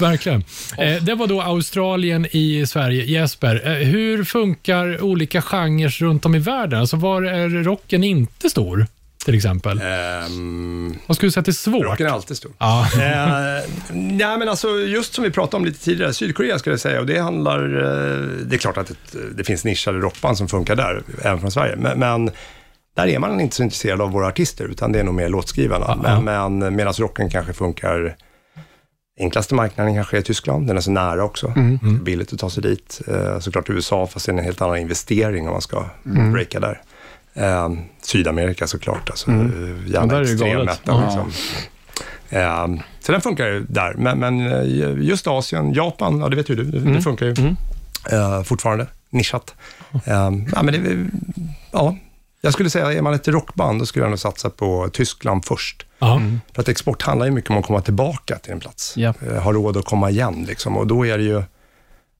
[0.00, 0.44] Verkligen.
[0.78, 3.04] Eh, det var då Australien i Sverige.
[3.04, 6.80] Jesper, eh, hur funkar olika genrer runt om i världen?
[6.80, 8.86] Alltså var är rocken inte stor,
[9.24, 9.80] till exempel?
[9.82, 11.84] Ehm, Vad skulle du säga att det är svårt?
[11.84, 12.52] rocken är alltid stor.
[12.58, 12.86] Ja.
[12.94, 17.00] Eh, nej, men alltså just som vi pratade om lite tidigare, Sydkorea skulle jag säga,
[17.00, 20.76] och det handlar, eh, det är klart att det, det finns nischade rockband som funkar
[20.76, 22.30] där, även från Sverige, men, men
[22.94, 26.18] där är man inte så intresserad av våra artister, utan det är nog mer låtskrivarna.
[26.22, 28.16] Men, men medan rocken kanske funkar,
[29.20, 31.54] enklaste marknaden kanske är Tyskland, den är så nära också,
[32.02, 33.00] billigt att ta sig dit.
[33.08, 35.84] Eh, såklart USA, fast det är en helt annan investering om man ska
[36.32, 36.80] breaka där.
[37.34, 37.70] Eh,
[38.02, 40.66] Sydamerika såklart, alltså, eh, Ja, gärna där är det extrem galet.
[40.86, 41.00] metal.
[41.02, 41.24] Ja.
[41.26, 41.58] Liksom.
[42.30, 46.48] Eh, så den funkar ju där, men, men eh, just Asien, Japan, ja det vet
[46.50, 46.92] ju du, det, Mm.
[46.92, 47.34] det funkar ju
[48.12, 49.54] eh, fortfarande, nischat.
[50.04, 51.06] Eh, ja, men det,
[51.72, 51.96] ja,
[52.44, 55.86] jag skulle säga, är man ett rockband, då skulle jag nog satsa på Tyskland först.
[55.98, 56.22] Ja.
[56.54, 58.96] För att export handlar ju mycket om att komma tillbaka till en plats.
[58.96, 59.14] Ja.
[59.30, 60.76] Eh, ha råd att komma igen, liksom.
[60.76, 61.42] och då är det ju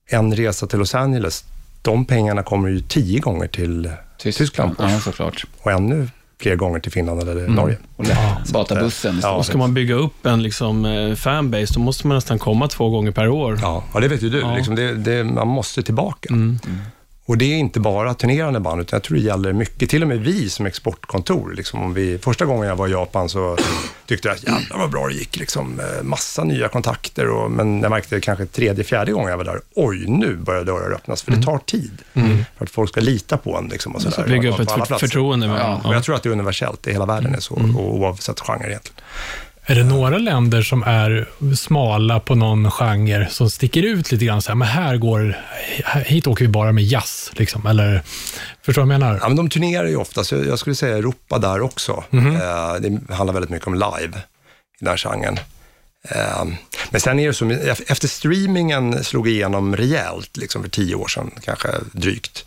[0.07, 1.43] en resa till Los Angeles.
[1.81, 5.45] De pengarna kommer ju tio gånger till Tyskland Ja, såklart.
[5.61, 6.09] och ännu
[6.41, 7.77] fler gånger till Finland eller Norge.
[7.95, 8.05] Och
[8.53, 9.19] bata bussen.
[9.21, 9.31] Ja.
[9.31, 12.89] Och ska man bygga upp en liksom, eh, fanbase, då måste man nästan komma två
[12.89, 13.59] gånger per år.
[13.61, 14.39] Ja, ja det vet ju du.
[14.39, 14.55] Ja.
[14.55, 16.33] Liksom det, det, man måste tillbaka.
[16.33, 16.59] Mm.
[17.25, 19.89] Och det är inte bara turnerande band, utan jag tror det gäller mycket.
[19.89, 21.53] Till och med vi som exportkontor.
[21.53, 23.57] Liksom, om vi, första gången jag var i Japan så
[24.05, 25.37] tyckte jag att jävlar vad bra det gick.
[25.37, 27.27] Liksom, eh, massa nya kontakter.
[27.29, 30.95] Och, men jag märkte kanske tredje, fjärde gången jag var där, oj, nu börjar dörrar
[30.95, 31.21] öppnas.
[31.21, 32.01] För det tar tid.
[32.57, 33.67] För att folk ska lita på en.
[33.67, 34.15] Liksom, och så Mm.
[34.15, 36.33] Så där, bygga upp ett för, förtroende med Ja, Och jag tror att det är
[36.33, 36.87] universellt.
[36.87, 37.77] I hela världen är så, Mm.
[37.77, 39.01] och oavsett genre egentligen.
[39.65, 44.41] Är det några länder som är smala på någon genre som sticker ut lite grann?
[44.41, 45.37] Så här, men här går,
[46.05, 47.65] hit åker vi bara med jazz, liksom.
[47.67, 48.01] eller
[48.61, 49.19] förstår du vad jag menar?
[49.21, 52.03] Ja, men de turnerar ju ofta, så jag skulle säga Europa där också.
[52.09, 52.35] Mhm.
[52.35, 54.17] Eh, det handlar väldigt mycket om live
[54.79, 55.39] i den här genren.
[56.09, 56.45] Eh,
[56.89, 57.49] men sen är det så,
[57.87, 62.45] efter streamingen slog igenom rejält, liksom för tio år sedan, kanske drygt,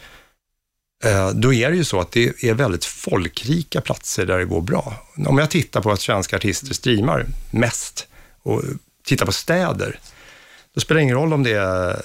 [1.34, 4.94] då är det ju så att det är väldigt folkrika platser där det går bra.
[5.26, 8.06] Om jag tittar på att svenska artister streamar mest
[8.42, 8.62] och
[9.04, 9.98] tittar på städer,
[10.74, 12.02] då spelar det ingen roll om det är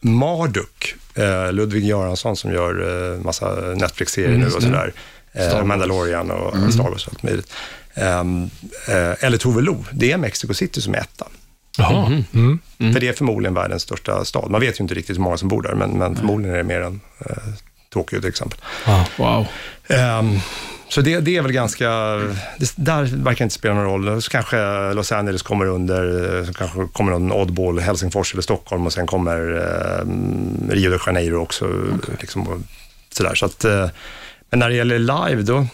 [0.00, 4.92] Marduk, eh, Ludvig Göransson som gör eh, massa Netflix-serier nu och sådär.
[5.32, 5.64] Eh.
[5.64, 7.52] Mandalorian och Star Wars och allt möjligt.
[7.94, 8.50] Ehm,
[8.88, 11.26] eh, eller Tove Lo, det är Mexico City som är etta.
[11.78, 12.22] Jaha.
[12.34, 12.58] Mm.
[12.78, 14.50] För det är förmodligen världens största stad.
[14.50, 16.64] Man vet ju inte riktigt hur många som bor där, men, men förmodligen är det
[16.64, 17.36] mer än eh,
[17.92, 18.58] Tokyo till exempel.
[19.16, 19.46] Wow.
[19.88, 20.38] Ehm,
[20.88, 21.90] så det, det är väl ganska,
[22.58, 24.22] det, där verkar inte spela någon roll.
[24.22, 24.56] Så kanske
[24.92, 29.06] Los Angeles kommer under, eh, så kanske kommer någon oddball, Helsingfors eller Stockholm och sen
[29.06, 31.68] kommer eh, Rio de Janeiro också.
[32.20, 32.58] Liksom, och
[33.12, 33.34] sådär.
[33.34, 33.88] Så att, eh,
[34.50, 35.66] men när det gäller live, då,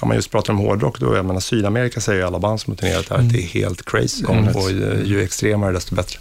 [0.00, 2.72] om man just pratar om hårdrock, då, jag menar Sydamerika säger ju alla band som
[2.72, 4.24] har turnerat här att det är helt crazy.
[4.24, 6.18] Och ju, ju extremare desto bättre.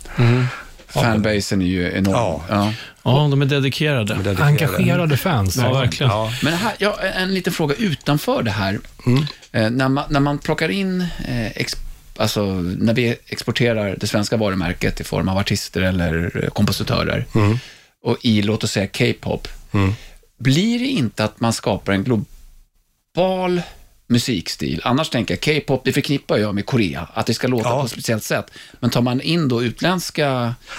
[0.88, 2.16] Fanbasen är ju enorm.
[2.16, 2.44] Ja.
[2.50, 2.74] Ja.
[3.04, 4.14] Ja, de är dedikerade.
[4.14, 4.44] dedikerade.
[4.44, 5.58] Engagerade fans.
[5.58, 6.12] Ja, verkligen.
[6.12, 6.34] Ja.
[6.44, 8.80] Men här, ja, en liten fråga utanför det här.
[9.52, 11.76] Eh, när, man, när man plockar in, eh, ex,
[12.18, 17.26] alltså när vi exporterar det svenska varumärket i form av artister eller eh, kompositörer
[18.04, 19.48] och i, låt oss säga, K-pop,
[20.38, 23.62] blir det inte att man skapar en global
[24.08, 24.82] musikstil?
[24.84, 27.80] Annars tänker jag, K-pop, det förknippar jag med Korea, att det ska låta Ja.
[27.80, 28.46] på ett speciellt sätt.
[28.80, 30.24] Men tar man in då utländska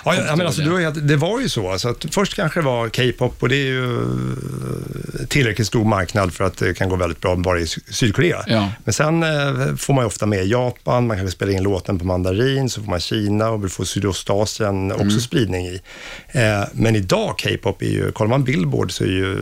[0.04, 1.70] Ja, ja, men alltså, det var ju så.
[1.72, 6.32] Alltså att först kanske det var K-pop och det är ju eh, tillräckligt stor marknad
[6.34, 8.44] för att det kan gå väldigt bra bara i Sy- Sydkorea.
[8.46, 8.70] Ja.
[8.84, 12.04] Men sen eh, får man ju ofta med Japan, man kanske spelar in låten på
[12.04, 15.20] mandarin, så får man Kina och vi får Sydostasien också Mm.
[15.20, 15.80] spridning i.
[16.28, 19.36] Eh, men idag, K-pop är ju, kollar man Billboard så är ju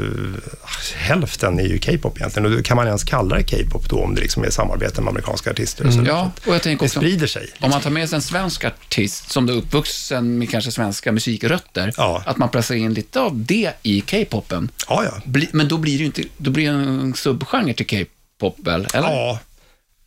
[0.62, 2.46] ah, hälften är ju K-pop egentligen.
[2.46, 5.08] Och då kan man ens kalla det K-pop då om det liksom är samarbete med
[5.10, 5.86] amerikanska artister.
[5.86, 6.02] och så.
[6.06, 7.48] Ja, och jag tänker Det också, sprider sig.
[7.60, 11.92] om man tar med sig en svensk artist som är uppvuxen med kanske svenska musikrötter,
[11.96, 12.22] Ja.
[12.26, 14.70] att man placerar in lite av det i K-popen.
[14.88, 15.20] Ja, ja.
[15.52, 18.86] Men då blir det ju inte, då blir det en subgenre till K-pop väl?
[18.94, 19.08] Eller?
[19.08, 19.38] Ja,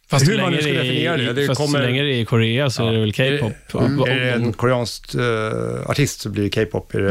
[0.08, 2.26] Fast Hur man nu ska definiera det, det fast kommer- så länge det är i
[2.26, 3.82] Korea så är det väl K-pop.
[3.82, 4.00] Mm.
[4.12, 7.10] Är det en koreansk eh, artist så blir det K-pop, är det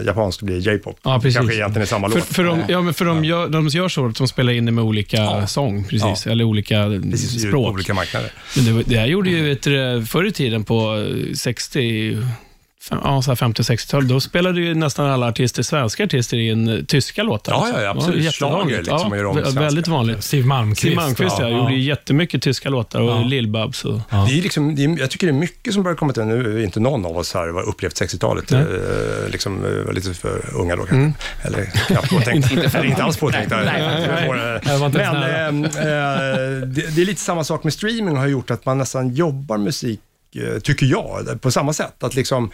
[0.00, 0.98] eh, japansk så blir det J-pop.
[1.02, 1.36] Ja, precis.
[1.36, 2.26] Kanske egentligen är samma För, låt.
[2.28, 4.72] för, de, ja, men för de, gör, de gör så att de spelar in det
[4.72, 5.46] med olika Ja.
[5.46, 6.32] sång, precis, Ja.
[6.32, 7.74] eller olika Precis, språk.
[7.74, 8.30] olika marknader.
[8.56, 12.26] Men det, det här gjorde ju ett, eh, förr i tiden på 60, fem-
[12.90, 17.22] ja, så här 50-60-tal, då spelade ju nästan alla artister, svenska artister, in eh, tyska
[17.22, 17.52] låtar.
[17.52, 18.24] Ja, ja, absolut.
[18.24, 18.86] jättevanligt.
[18.88, 19.54] Schlager liksom, ja, gör om.
[19.54, 20.24] Väldigt vanligt.
[20.24, 20.80] Steve Malmkvist.
[20.82, 23.14] Siw Malmkvist ja, gjorde ju jättemycket tyska låtar och Ja.
[23.24, 23.84] Lill-Babs.
[23.84, 24.26] Och, Ja.
[24.28, 26.64] Det är liksom, det är, jag tycker det är mycket som börjar komma till, nu
[26.64, 28.60] inte någon av oss här har upplevt 60-talet, Nej.
[28.60, 31.24] eh, liksom eh, var lite för unga då kanske.
[31.48, 32.52] Eller knappt påtänkt.
[32.74, 33.56] Eller inte alls påtänkta.
[33.56, 34.08] Nej, nej,
[34.64, 34.84] nej.
[34.86, 38.50] Inte ens Men eh, eh, det, det är lite samma sak med streaming har gjort
[38.50, 40.15] att man nästan jobbar musik, eh,
[40.62, 42.02] tycker jag, på samma sätt.
[42.02, 42.50] Att liksom,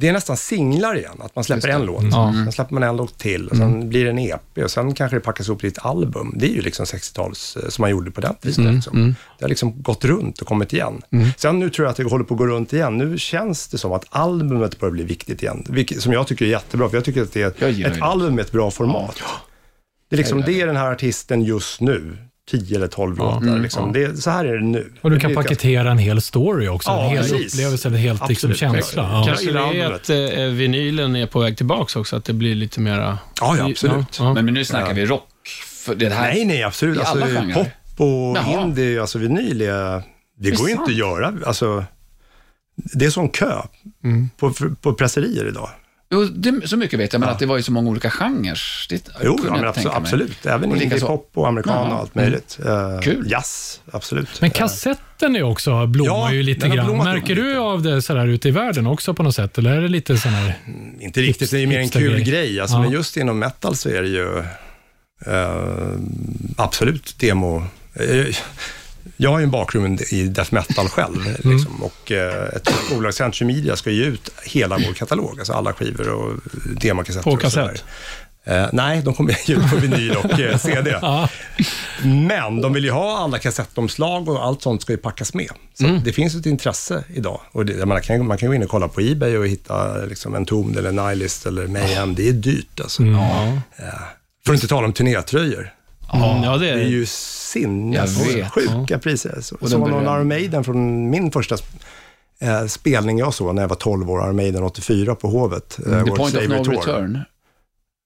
[0.00, 2.32] det är nästan singlar igen, att man släpper en låt, Ja.
[2.44, 5.16] sen släpper man en låt till, och sen blir det en EP och sen kanske
[5.16, 6.34] det packas ihop till ett album.
[6.36, 8.74] Det är ju liksom 60-tals, eh, som man gjorde på den tiden.
[8.74, 9.14] Liksom.
[9.38, 11.02] Det har liksom gått runt och kommit igen.
[11.36, 12.98] Sen nu tror jag att det håller på att gå runt igen.
[12.98, 16.48] Nu känns det som att albumet börjar bli viktigt igen, vilket, som jag tycker är
[16.50, 17.46] jättebra, för jag tycker att det är
[17.86, 18.00] ett det.
[18.02, 19.22] album är ett bra format.
[20.10, 22.16] Det är liksom, det är den här artisten just nu.
[22.50, 23.58] 10 eller 12 låtar.
[23.58, 23.92] Liksom.
[23.92, 24.92] det, så här är det nu.
[25.00, 26.90] Och du Det kan paketera en hel story också.
[26.90, 27.54] Ja, en hel precis.
[27.54, 28.74] upplevelse, en helt liksom, Absolut.
[28.74, 29.02] känsla.
[29.02, 29.24] Ja.
[29.26, 32.80] Kanske- det är att eh, vinylen är på väg tillbaka också, att det blir lite
[32.80, 33.18] mera...
[33.40, 34.18] Ja, ja, absolut.
[34.18, 34.34] Ja, ja.
[34.34, 34.92] Men, men nu snackar Ja.
[34.94, 35.28] vi rock.
[35.84, 36.98] För det här, Nej, nej, absolut.
[36.98, 38.62] Alltså, pop och Jaha.
[38.62, 40.02] indie, alltså vinyl, är,
[40.38, 41.34] det är går ju inte att göra.
[41.46, 41.84] Alltså,
[42.94, 43.62] det är sån kö
[44.04, 44.28] Mm.
[44.38, 45.70] på, på presserier idag.
[46.10, 48.60] Jo, det, så mycket vet jag, men att det var ju så många olika genrer.
[48.88, 50.46] Det Jo, ja, men absolut, absolut.
[50.46, 51.94] Även Och indie, likaså- pop och amerikan Jaha.
[51.94, 52.58] och allt möjligt.
[52.66, 53.30] Eh, Kul.
[53.30, 54.40] Jazz, absolut.
[54.40, 56.96] Men Eh, kassetten är också, blommar Ja, ju lite grann.
[56.96, 57.34] Märker lite.
[57.48, 59.58] du av det sådär ute i världen också på något sätt?
[59.58, 60.54] Eller är det lite sån här...
[61.00, 62.60] Inte riktigt, det är mer en kul grej.
[62.60, 62.80] Alltså, Ja.
[62.82, 64.38] Men just inom metal så är det ju
[65.26, 65.98] eh,
[66.56, 67.62] absolut demo.
[69.08, 71.16] Eh, jag har ju en bakgrund i death metal själv.
[71.26, 71.56] Mm.
[71.56, 75.38] Liksom, och eh, ett bolag, Century Media, ska ge ut hela vår katalog.
[75.38, 76.32] Alltså alla skivor och
[76.80, 77.30] demokassetter.
[77.30, 77.84] På kassett?
[78.44, 80.98] Eh, nej, de kommer ge ut på vinyl och eh, CD.
[81.02, 81.28] Ja.
[82.04, 85.50] Men de vill ju ha alla kassettomslag och allt sånt ska ju packas med.
[85.74, 86.00] Så Mm.
[86.04, 87.40] det finns ett intresse idag.
[87.52, 90.34] Och det, man, kan, man kan gå in och kolla på Ebay och hitta liksom,
[90.34, 92.14] en Tom eller Nihilist eller Mayhem.
[92.14, 93.02] Det är dyrt alltså.
[93.02, 93.20] Mm.
[94.46, 95.70] För att inte tala om turnétröjor.
[96.12, 99.38] Mm, ja, det Det är, är ju sinnessjuka priser.
[99.40, 101.54] Så, Och så någon Iron Maiden från min första
[102.40, 105.78] eh, spelning jag såg när jag var 12 år, Iron Maiden 84 på Hovet.
[105.78, 106.74] eh, The World point of no Tour.
[106.76, 107.18] return.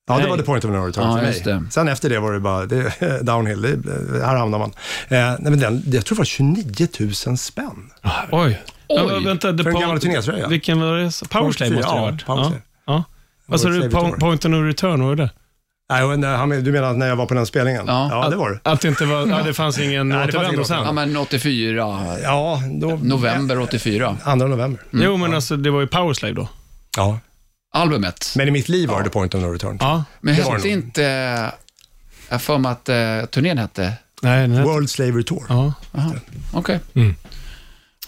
[0.08, 0.30] Ja, det Nej.
[0.30, 1.40] var the point of no return Ja, för mig.
[1.44, 1.64] det.
[1.70, 4.70] Sen efter det var det bara det, downhill, det, här hamnar man.
[5.08, 6.88] Eh, nej, men den, jag tror det var 29
[7.26, 7.90] 000 spänn.
[8.02, 8.10] oj.
[8.32, 8.60] Oj.
[8.88, 10.48] Ja, vänta, the För en gammal turnétröja.
[10.48, 11.28] Vilken var det?
[11.30, 12.24] Powerslave måste det ha Ja, varit.
[12.26, 12.52] Ja.
[12.86, 13.04] Ja.
[13.46, 13.90] Vad sa du?
[13.90, 15.30] Point of no return, vad var det?
[15.92, 17.84] Nej, du menar när jag var på den spelningen?
[17.86, 18.08] Ja.
[18.10, 18.60] Ja, det var det.
[18.62, 20.82] Att det inte var, ja, det fanns ingen Nej, återvändo sen?
[20.84, 22.18] Ja, men 84.
[22.22, 24.16] Ja, då, November 84.
[24.24, 24.82] 2 november.
[24.90, 26.48] Jo, men alltså det var ju Powerslave då.
[26.96, 27.18] Ja.
[27.74, 28.34] Albumet.
[28.36, 29.78] Men i mitt liv var det point of no return.
[29.80, 30.04] Ja.
[30.20, 31.52] Men det hette inte...
[32.28, 33.92] Jag för mig att uh, turnén hette...
[34.22, 34.48] Nej.
[34.48, 35.44] World Slavery Tour.
[35.48, 35.72] Ja.
[36.52, 36.80] Okej.
[36.94, 37.14] Mm.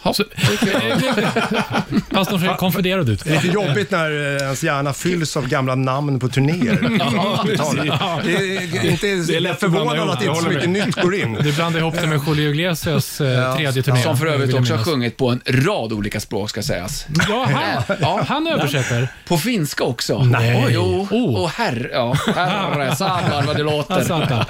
[0.05, 0.17] Hopp.
[2.11, 3.25] Pastorn ser konfunderad ut.
[3.25, 6.55] Det är lite jobbigt när eh, ens hjärna fylls av gamla namn på turnéer.
[8.25, 10.55] Det är inte Det är lätt att blanda förvånande ihop, att inte jag så håller
[10.57, 11.39] mycket nytt går in.
[11.41, 14.03] Du blandar ihop det med Julio Iglesias eh, tredje turné.
[14.03, 14.89] Som för övrigt jag också har minnas.
[14.89, 17.07] sjungit på en rad olika språk, ska sägas.
[17.29, 18.25] Ja, han, Ja.
[18.29, 19.09] han översätter.
[19.29, 20.23] På finska också.
[20.25, 20.67] Nej.
[20.71, 21.09] Jo.
[21.11, 21.43] Oh.
[21.43, 23.95] Och herr, ja, herre, samar vad det låter.
[23.95, 24.47] Alltså, vänta.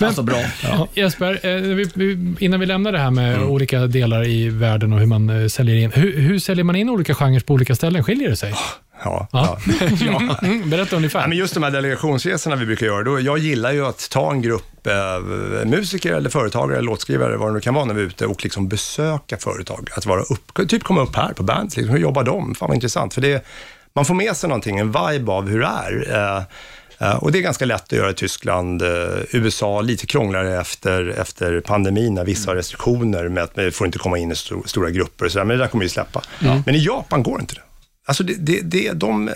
[0.00, 0.36] alltså bra.
[0.94, 4.95] Jesper, eh, vi, vi, innan vi lämnar det här med olika delar i världen och
[4.98, 5.92] hur man eh, säljer in.
[5.92, 8.04] Hur, hur säljer man in olika genrer på olika ställen?
[8.04, 8.50] Skiljer det sig?
[8.50, 9.58] Ja, Ja.
[10.00, 10.38] ja.
[10.42, 11.20] Mm, berätta ungefär.
[11.20, 14.32] Ja, men just de här delegationsresorna vi brukar göra, då, jag gillar ju att ta
[14.32, 18.00] en grupp eh, musiker eller företagare, eller låtskrivare, vad det nu kan vara, när vi
[18.02, 19.88] är ute och liksom besöka företag.
[19.96, 22.54] Att vara upp, typ komma upp här på Bands, liksom, hur jobbar de?
[22.54, 23.46] Fan vad intressant, för det,
[23.94, 26.36] man får med sig någonting, en vibe av hur det är.
[26.36, 26.42] Eh,
[26.98, 28.88] och det är ganska lätt att göra i Tyskland, eh,
[29.30, 33.98] USA, lite krångligare efter, efter pandemin när vissa har restriktioner med att man får inte
[33.98, 36.22] komma in i sto, stora grupper och sådär, men det där kommer vi släppa.
[36.66, 37.62] Men i Japan går inte det.
[38.06, 39.34] Alltså det, det, det, de, eh,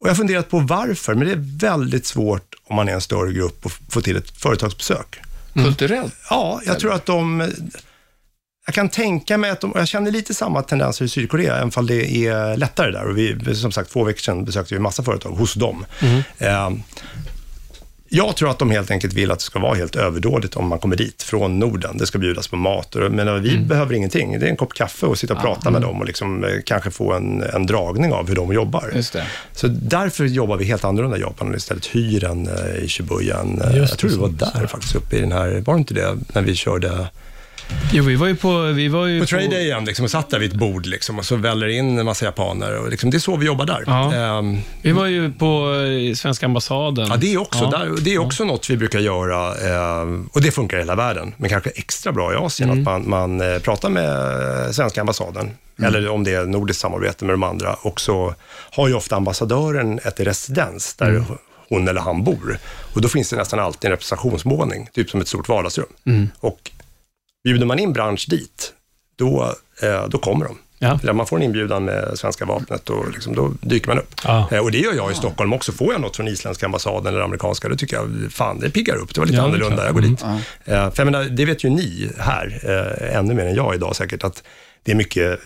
[0.00, 3.00] och jag har funderat på varför, men det är väldigt svårt om man är en
[3.00, 5.20] större grupp att få till ett företagsbesök.
[5.54, 6.14] Kulturellt.
[6.30, 7.52] Ja, jag tror att de...
[8.68, 11.86] Jag kan tänka mig att de, jag känner lite samma tendenser i Sydkorea, även fall
[11.86, 13.04] det är lättare där.
[13.04, 15.86] Och vi, som sagt, två veckor sedan besökte vi massa företag hos dem.
[16.38, 16.70] Eh,
[18.08, 20.78] jag tror att de helt enkelt vill att det ska vara helt överdådigt om man
[20.78, 21.98] kommer dit från Norden.
[21.98, 22.94] Det ska bjudas på mat.
[22.96, 24.38] Och, men vi behöver ingenting.
[24.38, 26.90] Det är en kopp kaffe och sitta och prata med dem och liksom, eh, kanske
[26.90, 28.90] få en, en dragning av hur de jobbar.
[29.52, 33.40] Så därför jobbar vi helt annorlunda i Japan och istället hyr en eh, i Shibuya.
[33.40, 36.18] Eh, jag tror det, var där faktiskt, uppe i den här, var det inte det,
[36.32, 37.08] när vi körde
[37.92, 38.62] Jo, vi var ju på...
[38.62, 41.18] Vi var ju på Trade Day igen liksom, och satt där vid ett bord liksom,
[41.18, 42.76] och så väller in en massa japaner.
[42.78, 43.84] Och, liksom, det är så vi jobbar där.
[43.86, 44.14] Ja.
[44.14, 45.74] Ehm, Vi var ju på
[46.08, 47.06] eh, svenska ambassaden.
[47.10, 47.78] Ja, det är också, Ja.
[47.78, 51.34] där, det är också något vi brukar göra eh, och det funkar i hela världen,
[51.36, 52.80] men kanske extra bra i Asien, Mm.
[52.80, 55.50] att man, man eh, pratar med svenska ambassaden,
[55.82, 58.34] eller om det är nordiskt samarbete med de andra, och så
[58.70, 61.24] har ju ofta ambassadören ett residens där Mm.
[61.68, 62.58] hon eller han bor.
[62.94, 65.86] Och då finns det nästan alltid en representationsvåning, typ som ett stort vardagsrum.
[66.06, 66.28] Mm.
[66.40, 66.70] Och
[67.44, 68.72] bjuder man in bransch dit,
[69.16, 70.58] då, eh, då kommer de.
[70.80, 71.12] Ja.
[71.12, 74.14] Man får en inbjudan med svenska vapnet och liksom, då dyker man upp.
[74.24, 74.48] Ja.
[74.52, 75.72] Eh, Och det gör jag i Stockholm också.
[75.72, 79.14] Får jag något från isländska ambassaden eller amerikanska, då tycker jag, fan, det piggar upp.
[79.14, 80.22] Det var lite Ja, annorlunda, jag går dit.
[80.22, 82.60] Eh, För jag menar, det vet ju ni här,
[83.12, 84.42] ännu mer än jag idag säkert, att
[84.82, 85.40] det är mycket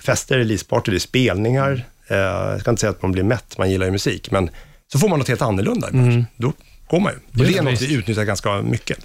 [0.00, 1.84] fester, releaseparty, det är spelningar.
[2.08, 4.50] Jag ska inte säga att man blir mätt, man gillar ju musik, men
[4.92, 6.26] så får man något helt annorlunda branschen.
[6.36, 6.52] Då
[6.86, 7.18] går man ju.
[7.18, 8.98] Och det är Ja, något vi utnyttjar ganska mycket.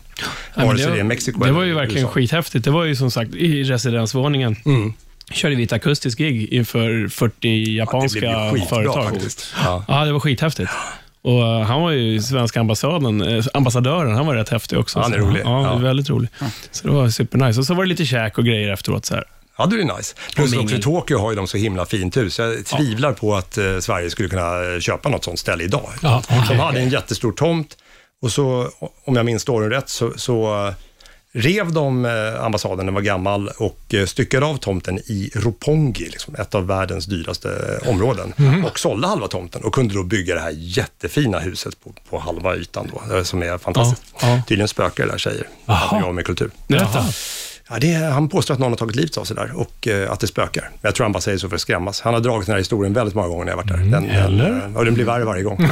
[0.55, 2.13] Ja, Vare sig det är Mexiko Det var ju verkligen USA.
[2.13, 2.65] skithäftigt.
[2.65, 4.55] Det var ju som sagt i residensvåningen.
[4.65, 4.93] Mm.
[5.31, 9.03] Körde vi ett akustiskt gig inför 40 japanska det ju skitbra företag.
[9.09, 9.53] faktiskt.
[9.63, 9.85] Ja.
[9.87, 10.69] Ja, det var skithäftigt.
[11.21, 14.99] Och eh, han var ju svenska ambassaden, eh, ambassadören, han var rätt häftig också.
[14.99, 15.41] Han är rolig.
[15.45, 15.75] Ja, Ja.
[15.75, 16.29] väldigt rolig.
[16.71, 17.59] Så det var supernice.
[17.59, 19.05] Och så var det lite käk och grejer efteråt.
[19.05, 19.23] Så här.
[19.61, 20.15] Ja, det är nice.
[20.35, 20.81] Plus också i.
[20.81, 22.39] Tokyo har ju de så himla fint hus.
[22.39, 25.89] Jag tvivlar på att eh, Sverige skulle kunna eh, köpa något sånt ställe idag.
[26.01, 26.23] Ja.
[26.49, 27.77] De hade en jättestor tomt
[28.21, 28.69] och så,
[29.05, 30.73] om jag minns storyn rätt, så, så eh,
[31.33, 36.55] rev de eh, ambassaden, den var gammal, och styckade av tomten i Roppongi, liksom, ett
[36.55, 38.33] av världens dyraste områden,
[38.65, 42.55] och sålde halva tomten och kunde då bygga det här jättefina huset på, på halva
[42.55, 44.13] ytan då, som är fantastiskt.
[44.21, 44.41] Ja, ja.
[44.47, 45.77] Tydligen spökar det där Jaha.
[45.77, 46.51] att jag med kultur.
[46.67, 47.05] Berätta.
[47.71, 50.19] Ja, det han påstår att någon har tagit livet av sig där och eh, att
[50.19, 50.61] det spökar.
[50.61, 52.01] Men jag tror han bara säger så för att skrämmas.
[52.01, 53.77] Han har dragit den här historien väldigt många gånger när jag varit där.
[53.77, 54.65] Den, den, eller?
[54.67, 55.67] eh, och den blir värre varje gång.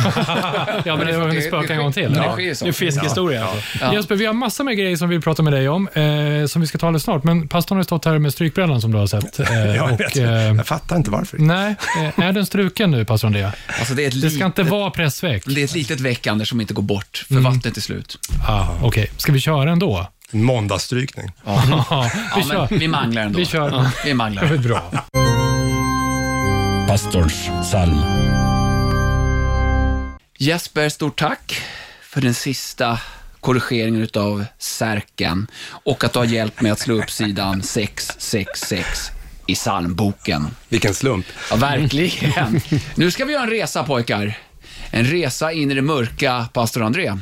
[0.85, 2.13] Ja, men det har hunnit spöka en gång till.
[2.13, 2.55] Det Ja.
[2.55, 2.65] så.
[2.65, 3.45] Det är fiskhistoria.
[3.45, 3.63] alltså.
[3.81, 3.93] Ja.
[3.93, 6.62] Jesper, vi har massor med grejer som vi vill prata med dig om, eh, som
[6.62, 7.23] vi ska ta alldeles snart.
[7.23, 9.39] Men pastorn har stått här med strykbrällan som du har sett.
[9.39, 11.38] Eh, jag, och, vet, eh, jag fattar inte varför.
[11.38, 11.75] nej,
[12.17, 13.53] eh, är den struken nu, pastor Andrea?
[13.79, 15.43] Alltså det, är ett Det ska inte vara pressväck.
[15.45, 17.43] det är ett litet väck, Anders, som inte går bort, för Mm.
[17.53, 18.19] vattnet är slut.
[18.47, 20.07] Ah, Okej, ska vi köra ändå?
[20.32, 21.32] Måndagsstrykning.
[21.46, 21.63] Ja,
[22.36, 22.78] vi Ja, kör.
[22.78, 23.39] vi manglar ändå.
[23.39, 23.88] Vi kör.
[24.06, 24.46] Vi manglar.
[24.48, 24.92] Det är bra.
[26.88, 28.02] Pastorns psalm.
[30.38, 31.62] Jesper, stort tack
[32.02, 33.00] för den sista
[33.39, 39.12] korrigeringen utav Särken och att du har hjälpt mig att slå upp sidan 666
[39.48, 40.48] i psalmboken.
[40.70, 41.26] Vilken slump.
[41.50, 42.62] Ja, verkligen.
[42.96, 44.34] Nu ska vi göra en resa pojkar.
[44.92, 47.18] En resa in i det mörka, pastor André,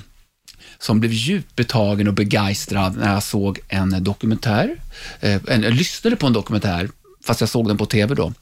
[0.79, 4.75] som blev djupt betagen och begeistrad när jag såg en dokumentär.
[5.19, 6.89] Eh, en, jag lyssnade på en dokumentär,
[7.25, 8.33] fast jag såg den på TV då,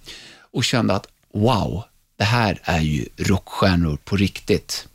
[0.52, 1.84] och kände att wow,
[2.18, 4.88] det här är ju rockstjärnor på riktigt.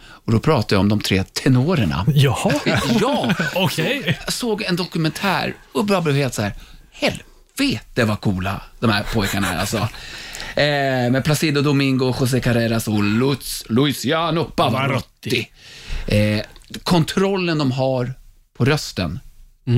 [0.00, 2.04] Och då pratar jag om de tre tenorerna.
[2.14, 2.52] Jaha,
[3.00, 4.18] Ja, okej.
[4.24, 6.52] jag såg en dokumentär och bara blev helt så här,
[6.92, 9.88] helvete vad coola de här pojkarna är alltså.
[10.56, 15.48] Eh, med Placido Domingo, José Carreras och Luz, Luciano Pavarotti.
[16.06, 16.40] Eh,
[16.82, 18.14] kontrollen de har
[18.56, 19.20] på rösten,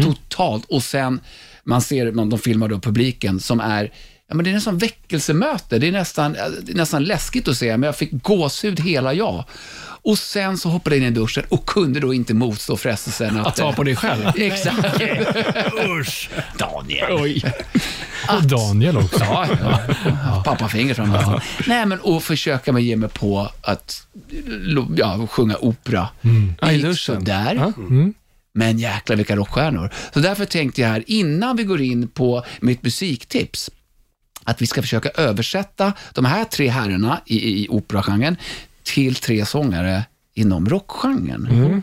[0.02, 0.64] totalt.
[0.68, 1.20] Och sen,
[1.64, 3.92] man ser, de filmar då publiken som är
[4.28, 5.78] Ja, men det är nästan väckelsemöte.
[5.78, 9.44] Det är nästan, det är nästan läskigt att se, men jag fick gåshud hela jag.
[10.06, 13.46] Och sen så hoppade jag in i duschen och kunde då inte motstå frestelsen att...
[13.46, 14.24] Att ta på dig själv.
[14.36, 15.02] Exakt.
[16.00, 16.30] Usch.
[16.58, 17.12] Daniel.
[17.12, 17.44] Oj.
[18.28, 19.24] Och Daniel också.
[19.24, 20.42] Ja, ja, ja.
[20.44, 24.06] pappafinger framför Nej, men och försöka ge mig på att
[24.96, 26.08] ja, sjunga opera.
[26.22, 26.28] I
[26.60, 26.96] Det gick duschen.
[27.16, 27.54] sådär.
[27.54, 27.72] Ja.
[28.54, 29.90] Men jäklar vilka rockstjärnor.
[30.14, 33.70] Så därför tänkte jag här, innan vi går in på mitt musiktips,
[34.44, 38.36] att vi ska försöka översätta de här tre herrarna i, i operagenren
[38.82, 40.04] till tre sångare
[40.36, 41.82] inom rockgenren.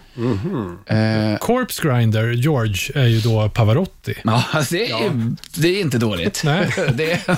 [0.85, 4.13] Eh, Corpse Grinder, George, är ju då Pavarotti.
[4.23, 6.41] ja, det, är, det är inte dåligt.
[6.45, 6.69] Nej.
[6.93, 7.37] Det är,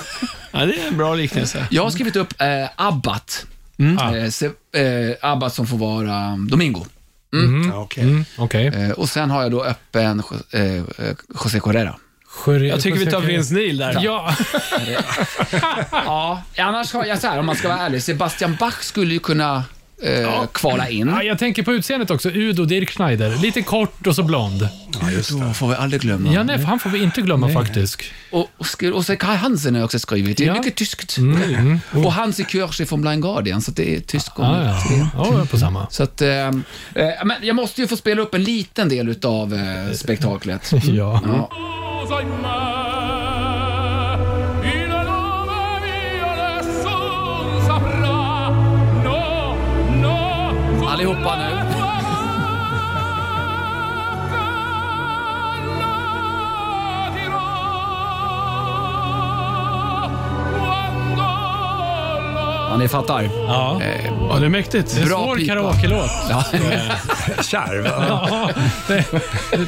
[0.52, 1.66] Ja, det är en bra liknelse.
[1.70, 3.46] jag har skrivit upp eh, Abbat.
[3.78, 4.52] Eh, se, eh,
[5.22, 6.84] Abbat som får vara um, Domingo.
[7.70, 8.04] Ja, okej.
[8.04, 8.66] Mm, Okej.
[8.66, 10.82] Eh, och sen har jag då öppen eh,
[11.44, 11.96] José Correra.
[12.46, 13.98] Jag tycker vi tar Vince Neil där.
[14.02, 14.34] Ja,
[15.92, 19.18] Ja, annars har jag så här, om man ska vara ärlig, Sebastian Bach skulle ju
[19.18, 19.64] kunna
[20.02, 21.08] eh, kvala in.
[21.08, 22.30] Ja, jag tänker på utseendet också.
[22.30, 23.36] Udo Dirk Schneider.
[23.42, 24.68] Lite kort och så blond.
[25.46, 26.32] Då får vi aldrig glömma.
[26.32, 28.02] Ja, nej, han får vi inte glömma faktiskt.
[28.30, 30.36] Och, och, och så Kai Hansen har jag också skrivit.
[30.36, 30.52] Det är Ja.
[30.52, 31.16] Mm, mycket tyskt.
[32.04, 34.80] Och Hansi Kirche från Blind Guardian, så det är tysk och Ah, ja.
[35.14, 35.86] ja, jag är på samma.
[35.90, 36.50] Så att, eh, eh,
[37.24, 40.72] men jag måste ju få spela upp en liten del utav eh, spektaklet.
[40.84, 41.20] Ja.
[41.26, 41.50] Ja.
[50.96, 51.55] Allihopa nu.
[62.76, 63.22] Ja, ni fattar.
[63.34, 63.80] Ja.
[64.30, 64.94] Ja, det är mäktigt.
[64.94, 65.54] Det är en bra svår pipa.
[65.54, 66.10] karaoke-låt.
[66.30, 66.44] Ja.
[67.42, 67.84] Kärv.
[68.08, 68.50] Ja,
[68.88, 69.04] det,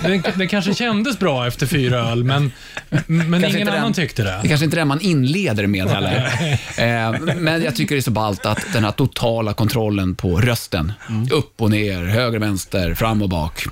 [0.03, 2.53] det, det kanske kändes bra efter fyra öl, men,
[3.07, 3.93] men Kanske ingen inte annan den.
[3.93, 4.39] tyckte det.
[4.43, 6.17] Det kanske inte är det man inleder med heller.
[6.79, 10.93] Eh, men jag tycker det är så ballt att den här totala kontrollen på rösten.
[11.33, 13.65] Upp och ner, höger, vänster, fram och bak.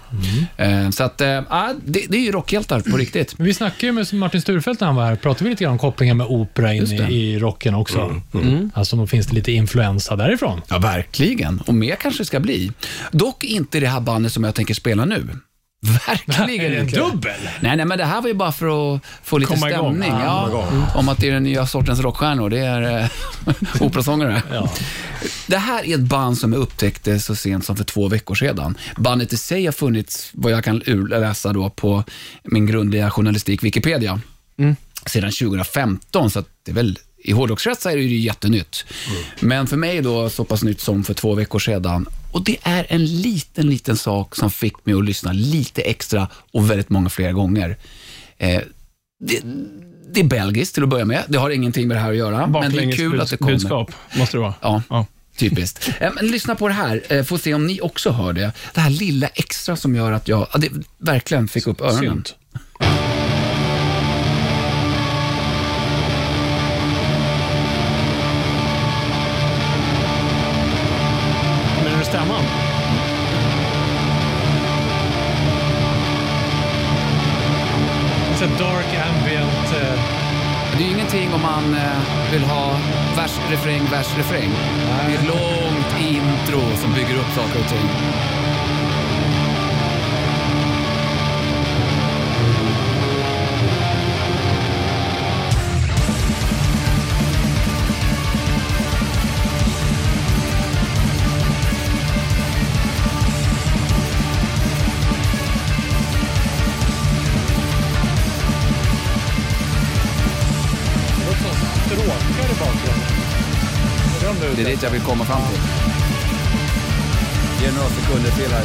[0.57, 3.39] Eh, så att, eh, ja, det, det är ju rockhjältar på riktigt.
[3.39, 5.17] Men vi snackade ju med Martin Sturfeldt när han var här.
[5.17, 8.21] Pratade vi lite grann om kopplingen med opera in i, i rocken också.
[8.75, 10.61] Alltså, då finns det lite influensa därifrån.
[10.69, 11.61] Ja, verkligen.
[11.61, 12.73] Och mer kanske ska bli.
[13.13, 15.29] Dock inte det här bandet som jag tänker spela nu.
[16.07, 16.97] Verkligen Är det en inte.
[16.99, 17.41] dubbel?
[17.61, 19.95] Nej, nej, men det här var ju bara för att få lite Komma igång.
[19.97, 20.13] stämning.
[20.13, 22.51] Ah, ja, Om att det är den nya sortens rockstjärnor.
[22.51, 23.11] Det är eh,
[23.81, 24.43] operasångare.
[25.47, 28.79] Det här är ett band som jag upptäckte så sent som för två veckor sedan.
[28.97, 30.79] Bandet i sig har funnits, vad jag kan
[31.11, 32.05] läsa då på
[32.45, 34.21] min grundliga journalistik, Wikipedia,
[35.07, 36.31] sedan 2015.
[36.31, 38.85] Så att det är väl i hårdrockskretsar är det ju jättenytt.
[39.41, 42.07] Men för mig då så pass nytt som för två veckor sedan.
[42.33, 46.71] Och det är en liten, liten sak som fick mig att lyssna lite extra och
[46.71, 47.77] väldigt många fler gånger.
[48.39, 48.61] Eh,
[49.25, 49.41] det,
[50.13, 51.23] det är belgiskt till att börja med.
[51.29, 52.47] Det har ingenting med det här att göra.
[52.47, 53.53] Men det är kul att det kommer.
[53.53, 54.55] budskap måste det vara.
[54.61, 55.07] Ja, Ja.
[55.37, 55.91] typiskt.
[56.01, 58.53] Eh, Men lyssna på det här, eh, får se om ni också hör det.
[58.75, 60.69] Det här lilla extra som gör att jag ja, det
[60.99, 61.99] verkligen fick upp öronen.
[61.99, 62.35] Synt.
[83.51, 84.51] Refräng, vers, refräng.
[85.07, 88.46] Det är ett långt intro som bygger upp saker och ting.
[114.57, 115.61] Det är dit jag vill komma fram till.
[117.63, 118.65] Ge några sekunder till här.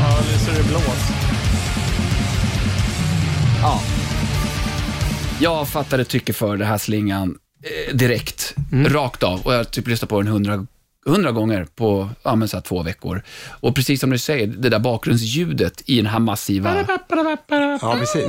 [0.00, 1.08] Ja, nu ser det blås.
[3.62, 3.80] Ja.
[5.40, 8.54] Jag fattade tycke för det här slingan eh, direkt,
[8.86, 9.40] rakt av.
[9.40, 10.66] Och jag har typ lyssnat på den hundra,
[11.04, 13.22] hundra gånger på ja, men så här två veckor.
[13.48, 16.84] Och precis som du säger, det där bakgrundsljudet i den här massiva...
[17.80, 18.24] Ja, precis.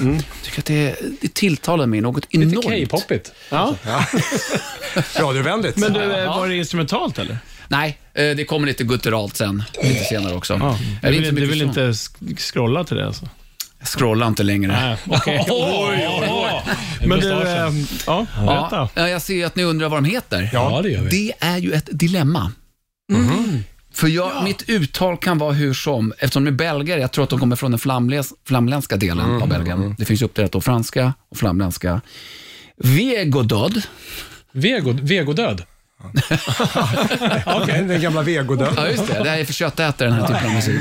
[0.00, 2.90] Jag tycker att det, det tilltalar mig något Lite enormt.
[2.90, 3.32] K-popigt.
[3.50, 3.76] Ja.
[5.16, 5.76] Radiovänligt.
[5.76, 7.38] Men du, eh, var det instrumentalt eller?
[7.68, 10.54] Nej, eh, det kommer lite gutturalt sen, lite senare också.
[10.60, 10.78] Ja.
[11.02, 11.94] Du vill, du vill inte
[12.36, 13.28] scrolla till det alltså?
[13.80, 14.72] Jag scrollar inte längre.
[14.72, 15.46] Nej, okej.
[17.06, 17.46] Men du, eh,
[18.06, 18.88] ja, Ja, berätta.
[18.94, 20.50] ja, jag ser att ni undrar vad de heter.
[20.52, 21.08] Ja, det gör vi.
[21.10, 22.52] Det är ju ett dilemma.
[23.92, 27.30] För jag, mitt uttal kan vara hur som, eftersom de är belgare, jag tror att
[27.30, 29.94] de kommer från den flamläs, flamländska delen av Belgien.
[29.98, 32.00] Det finns uppdelat på franska och flamländska.
[32.76, 33.82] Vegodod,
[34.52, 35.62] Vego, vegodöd.
[37.46, 38.74] Okej, Den gamla vegodöden.
[38.76, 40.80] ja just det, det här är för köttätare den här typen av musik.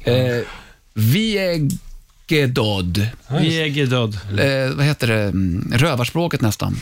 [0.00, 0.40] Eh,
[0.94, 1.72] Vieg,
[2.30, 3.06] Jägedod.
[3.40, 4.14] Jägedöd.
[4.38, 5.22] Eh, vad heter det?
[5.22, 6.80] Mm, Rövarspråket nästan.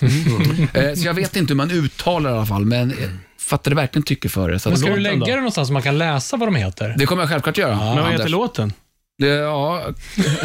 [0.72, 3.08] eh, så jag vet inte hur man uttalar i alla fall, men jag
[3.40, 4.58] fattade verkligen tycke för det.
[4.58, 6.94] Så Men att, ska du lägga det någonstans så man kan läsa vad de heter?
[6.98, 7.76] det kommer jag självklart göra.
[7.76, 8.30] Men vad heter Anders.
[8.30, 8.72] låten?
[9.18, 9.82] Det, ja,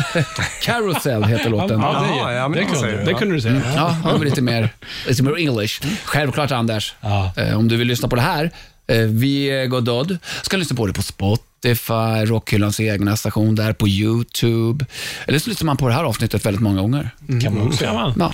[0.64, 1.80] Carousel heter låten.
[1.80, 3.06] Ja, det- Jaha, ja, men det det kunde du.
[3.06, 3.62] Det kunde du säga.
[3.76, 4.70] Ja, det var lite mer,
[5.08, 5.82] lite mer English.
[6.06, 7.34] Självklart Anders, Ja.
[7.38, 8.52] eh, om du vill lyssna på det här,
[8.92, 14.86] eh, Vi Godod, ska lyssna på det på Spotify, Rockhyllans egna station där, på YouTube.
[15.28, 17.10] Eller så lyssnar man på det här avsnittet väldigt många gånger.
[17.42, 18.14] Kan man också Ja, göra.
[18.20, 18.34] Ja,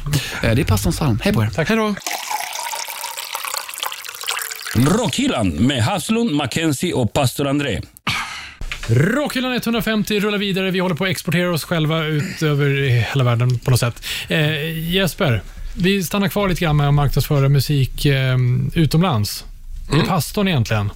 [0.50, 1.20] eh, det är pastorns psalm.
[1.24, 1.50] Hej på er.
[1.56, 1.68] Tack.
[1.70, 1.96] Hej då.
[4.76, 7.82] Rockhyllan med Haslund, Mackenzie och pastor André.
[8.90, 10.72] Rockhyllan 150 rullar vidare.
[10.72, 14.04] Vi håller på att exportera oss själva ut över hela världen på något sätt.
[14.28, 15.42] Eh, Jesper,
[15.78, 18.38] vi stannar kvar lite grann med att marknadsföra musik eh,
[18.74, 19.44] utomlands.
[19.94, 20.06] Mm.
[20.08, 20.92] Pastorn egentligen?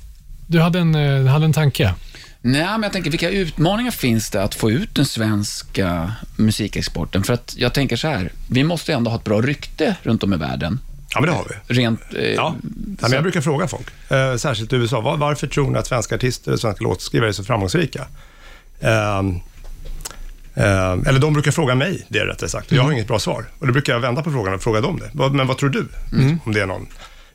[0.47, 1.93] Du hade en, eh, hade en tanke.
[2.41, 7.23] Nej, men jag tänker, vilka utmaningar finns det att få ut den svenska musikexporten?
[7.23, 10.33] För att jag tänker så här, vi måste ändå ha ett bra rykte runt om
[10.33, 10.79] i världen.
[11.13, 11.75] Ja, men det har vi.
[11.75, 12.01] Rent...
[12.15, 12.55] Eh, Ja.
[12.63, 15.87] Ja, men jag brukar fråga folk, eh, särskilt i USA, var, varför tror ni att
[15.87, 18.07] svenska artister och svenska låtskrivare är så framgångsrika?
[18.81, 19.39] Ehm,
[20.55, 22.71] eller de brukar fråga mig det rättare sagt.
[22.71, 23.45] Jag har inget bra svar.
[23.59, 25.29] Och då brukar jag vända på frågan och fråga dem det.
[25.29, 25.87] Men vad tror du?
[26.45, 26.87] Om det är någon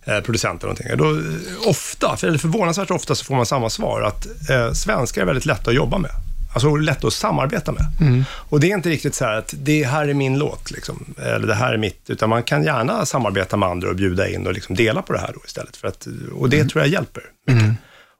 [0.06, 0.96] eh, producent eller någonting.
[0.96, 4.02] Då, eh, ofta, eller förvånansvärt ofta, så får man samma svar.
[4.02, 6.10] Att eh, svenskar är väldigt lätta att jobba med.
[6.54, 7.86] Alltså lätta att samarbeta med.
[8.32, 11.46] Och det är inte riktigt så här att det här är min låt, liksom, eller
[11.46, 14.52] det här är mitt, utan man kan gärna samarbeta med andra och bjuda in och
[14.52, 15.76] liksom dela på det här då istället.
[15.76, 17.62] För att, och det tror jag hjälper mycket.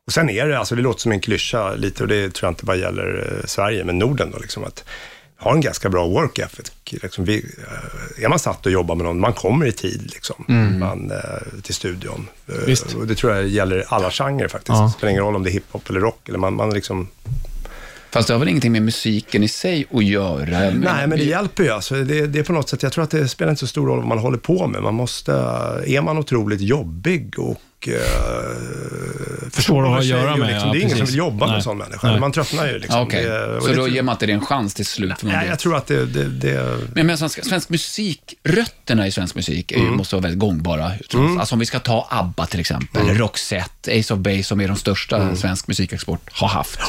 [0.06, 2.50] Och sen är det, alltså det låter som en klyscha lite och det tror jag
[2.50, 4.84] inte bara gäller eh, Sverige, men Norden då, liksom att
[5.38, 6.72] ha en ganska bra work ethic.
[7.02, 7.36] Liksom vi,
[8.18, 10.44] eh, är man satt och jobbar med någon, man kommer i tid liksom,
[10.78, 12.28] man, eh, till studion.
[12.48, 12.94] Eh, Visst.
[12.94, 14.78] Och det tror jag gäller alla genrer faktiskt.
[14.78, 14.82] Ja.
[14.82, 17.08] Det spelar ingen roll om det är hiphop eller rock, eller man, man liksom
[18.10, 20.70] Fast det har väl ingenting med musiken i sig att göra?
[20.70, 21.70] Nej, men det hjälper ju.
[21.70, 23.86] Alltså, det, det är på något sätt, jag tror att det spelar inte så stor
[23.86, 24.82] roll vad man håller på med.
[24.82, 25.32] Man måste,
[25.86, 27.60] är man otroligt jobbig och
[29.52, 31.48] Svår att ha att göra med, Liksom, ja, det är ingen som vill jobba med
[31.48, 31.56] Nej.
[31.56, 32.10] en sån människa.
[32.10, 32.20] Nej.
[32.20, 32.78] Man tröttnar ju.
[32.78, 33.00] Liksom.
[33.00, 35.22] Okej, Det- och så det då ger man inte det en chans till slut?
[35.22, 36.06] Nej, jag tror att det...
[36.06, 39.96] det, det Men med svensk, svensk musik, rötterna i svensk musik är, Mm.
[39.96, 40.92] måste vara väldigt gångbara.
[41.38, 43.18] Alltså om vi ska ta ABBA till exempel, Mm.
[43.18, 46.80] Roxette, Ace of Base som är de största svensk musikexport har haft.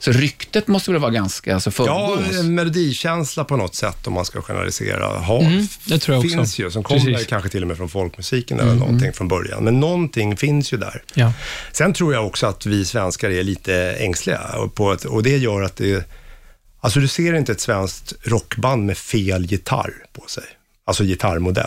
[0.00, 2.38] Så ryktet måste väl vara ganska alltså, Ja, föregås?
[2.40, 5.06] en melodikänsla på något sätt om man ska generalisera.
[5.18, 6.36] Har, Mm, det tror jag också.
[6.36, 7.26] finns ju, som kommer Precis.
[7.26, 9.64] kanske till och med från folkmusiken eller någonting från början.
[9.64, 11.02] Men någonting finns ju där.
[11.14, 11.32] Ja.
[11.72, 15.36] Sen tror jag också att vi svenskar är lite ängsliga och, på ett, och det
[15.36, 16.04] gör att det...
[16.80, 20.44] Alltså du ser inte ett svenskt rockband med fel gitarr på sig.
[20.84, 21.66] Alltså gitarrmodell.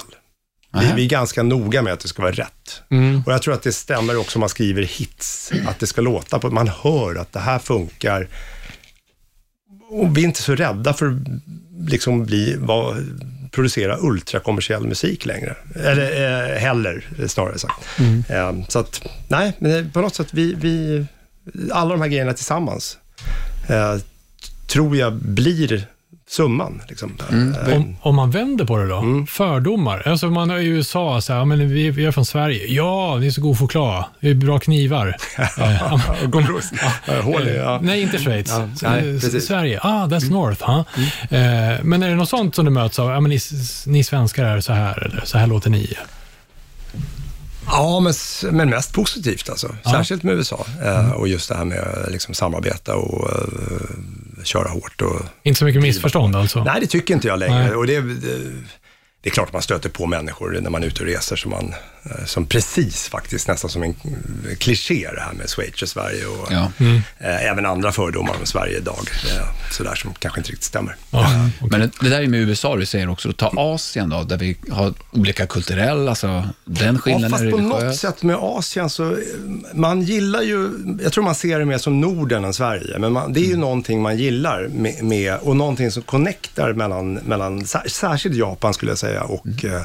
[0.80, 2.82] Vi, vi är ganska noga med att det ska vara rätt.
[3.26, 6.40] Och jag tror att det stämmer också om man skriver hits, att det ska låta
[6.40, 8.28] på, man hör att det här funkar.
[9.90, 11.20] Och vi är inte så rädda för
[11.88, 12.96] liksom bli, va,
[13.52, 15.56] producera ultrakommersiell musik längre.
[15.76, 18.00] Eller eh, heller, snarare sagt.
[18.30, 21.06] Eh, så att, nej, men på något sätt, vi, vi,
[21.72, 22.98] alla de här grejerna tillsammans
[23.70, 23.96] eh,
[24.68, 25.88] tror jag blir
[26.34, 26.82] summan.
[26.90, 27.18] Liksom.
[27.68, 29.28] Eh, Om, om man vänder på det då, Mm.
[29.28, 30.08] fördomar.
[30.08, 32.66] Alltså man är i USA, så här, ja, men vi, vi är från Sverige.
[32.68, 34.04] Ja, ni är så god choklad.
[34.20, 35.16] Vi är bra knivar.
[37.08, 37.80] Eh, hål ja.
[37.84, 38.50] Nej, inte Schweiz.
[38.50, 39.20] Ja, nej.
[39.22, 39.80] Sverige.
[39.84, 40.64] Ah, that's North.
[40.70, 40.80] Huh?
[41.40, 43.10] Eh, men är det något sånt som du möts av?
[43.12, 43.40] Ja, men ni,
[43.86, 45.94] ni svenskar är så här, eller så här låter ni.
[47.66, 48.14] Ja, men,
[48.52, 49.76] men mest positivt alltså.
[49.84, 49.92] Ja.
[49.92, 50.66] Särskilt med USA.
[50.84, 53.88] Eh, och just det här med liksom, samarbeta och eh,
[54.44, 55.02] köra hårt.
[55.02, 56.64] Och, Inte så mycket missförstånd alltså?
[56.64, 57.64] Nej, det tycker inte jag längre.
[57.68, 57.76] Nej.
[57.76, 58.38] Och det, det,
[59.22, 61.52] det är klart att man stöter på människor när man är ute och reser som,
[61.52, 61.74] man,
[62.26, 66.47] som precis faktiskt nästan som en mm, kliché det här med Schweiz och Sverige och
[66.51, 66.72] Ja.
[67.20, 68.99] eh, även andra fördomar om Sverige idag.
[69.38, 70.95] Eh, sådär som kanske inte riktigt stämmer.
[71.12, 71.49] Ja.
[71.72, 73.34] Men det, det där är med USA du säger också.
[73.34, 77.58] Ta Asien då, där vi har olika kulturella, alltså den Ja, skillnaden fast är på
[77.58, 79.18] något sätt med Asien så, eh,
[79.74, 80.70] man gillar ju,
[81.04, 83.58] jag tror man ser det mer som Norden än Sverige, men man, det är ju
[83.58, 88.91] någonting man gillar med, med och någonting som connectar mellan, mellan sär- särskilt Japan skulle
[88.91, 89.82] jag säga och eh, eh,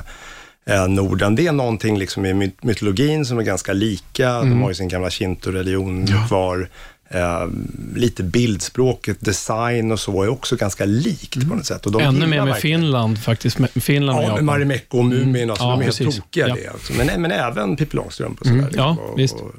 [0.88, 1.34] Norden.
[1.34, 4.88] Det är någonting liksom i my- mytologin som är ganska lika, de har ju sin
[4.88, 6.68] gamla shinto-religion kvar.
[7.10, 7.46] Eh,
[7.94, 11.86] lite bildspråket, design och så är också ganska likt på något sätt.
[11.86, 13.58] Och de Ännu mer med verkligen- Finland faktiskt.
[13.58, 14.44] Med Finland och Ja, med.
[14.44, 16.54] Marimekko och Mumin, alltså, Ja, de är helt tokiga Ja.
[16.54, 16.68] det.
[16.68, 16.92] Alltså.
[16.92, 18.58] Men, men även Pippi Långstrump och sådär.
[18.60, 19.34] Mm, ja, och, visst.
[19.34, 19.52] Och,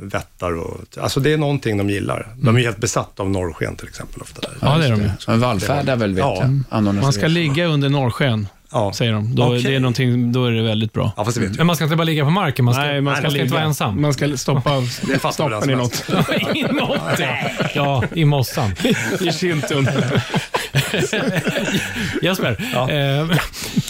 [0.00, 2.28] vättar och, alltså det är någonting de gillar.
[2.42, 4.40] De är helt besatta av norrsken till exempel ofta.
[4.40, 4.50] Där.
[4.60, 5.00] Ja, det är de
[5.32, 5.36] ju.
[5.38, 6.50] Vallfärdar väl, vet Ja.
[6.70, 6.82] jag.
[6.94, 8.92] Man ska ligga under norrsken, Ja.
[8.92, 9.34] säger de.
[9.34, 9.62] Då, Okej.
[9.62, 11.12] det är någonting, då är det väldigt bra.
[11.16, 11.56] Ja, fast det vet.
[11.56, 13.32] Men man ska inte bara ligga på marken, man ska, Nej, man ska, man ska
[13.32, 13.44] ligga.
[13.44, 14.00] inte vara ensam.
[14.02, 14.70] Man ska stoppa,
[15.60, 16.04] den i något.
[16.54, 17.36] I något, ja.
[17.74, 18.70] ja, i mossan.
[19.20, 19.88] I kintun.
[22.22, 22.56] Jesper,
[22.90, 23.38] eh,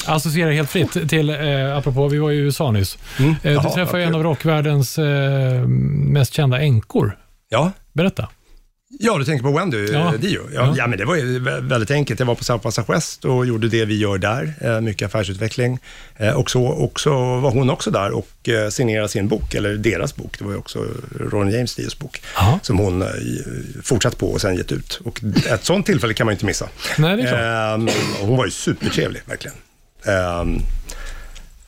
[0.07, 2.99] associerar helt fritt till, eh, apropå, vi var i USA nyss.
[3.19, 7.19] Eh, du Jaha, träffade vad en av rockvärldens eh, mest kända änkor.
[7.49, 7.73] Ja.
[7.93, 8.29] Berätta.
[8.99, 10.11] Ja, du tänker på Wendy Ja.
[10.13, 10.19] ja.
[10.19, 10.41] Dio?
[10.55, 10.75] Ja, Ja.
[10.77, 10.87] ja.
[10.87, 12.21] men det var ju vä- väldigt enkelt.
[12.21, 15.79] Jag var på South West och gjorde det vi gör där, eh, mycket affärsutveckling.
[16.17, 20.17] Eh, Och så också var hon också där och eh, signerade sin bok, eller deras
[20.17, 20.85] bok, det var ju också
[21.21, 22.59] Ron James Dios bok, Ja.
[22.63, 23.09] som hon eh,
[23.83, 25.01] fortsatt på och sen gett ut.
[25.05, 25.21] Och
[25.51, 26.69] ett sånt tillfälle kan man ju inte missa.
[26.99, 27.81] Nej, det är klart.
[27.81, 27.89] Ehm,
[28.29, 29.57] hon var ju supertrevlig, verkligen.
[30.07, 30.59] Ehm,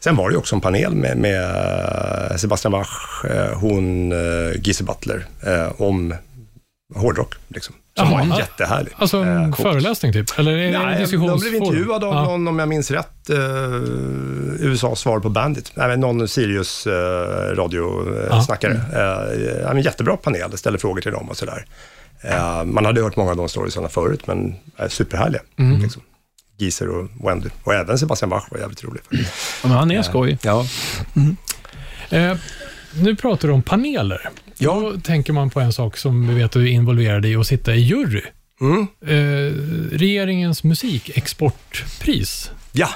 [0.01, 1.43] sen var det ju också en panel med, med
[2.31, 4.12] eh, Sebastian Bach, eh, hon,
[4.62, 6.14] Gise Butler, eh, om
[6.95, 7.34] hårdrock.
[7.49, 7.74] Liksom.
[7.99, 8.93] Som Jaha, var jättehärlig.
[8.97, 10.39] Alltså en Eh, föreläsning typ?
[10.39, 11.41] Eller är det Nej, de diskussionsforum?
[11.41, 12.24] blev intervjuade av Ja.
[12.24, 13.36] någon, om jag minns rätt, uh,
[14.61, 15.72] USAs svar på Bandit.
[15.74, 16.86] Nej, någon Sirius
[17.55, 18.72] radiosnackare.
[18.72, 21.64] Uh, ja, men jättebra panel, ställde frågor till dem och sådär.
[22.20, 25.41] Eh, man hade hört många av de storiesarna förut, men uh, superhärliga.
[25.82, 26.03] Liksom.
[26.57, 27.49] Giser och Wendy.
[27.64, 29.03] Och även Sebastian Bach var jävligt rolig.
[29.03, 29.32] faktiskt.
[29.62, 30.39] Ja, men han är skoj.
[30.43, 30.66] Ja.
[32.11, 32.36] Eh,
[32.95, 34.28] nu pratar du om paneler.
[34.59, 34.81] Ja.
[34.95, 37.47] Då tänker man på en sak som vi vet att du är involverad i, att
[37.47, 38.23] sitta i jury.
[38.61, 38.87] Mm.
[39.07, 39.53] Eh,
[39.99, 42.51] regeringens musikexportpris.
[42.73, 42.89] ja.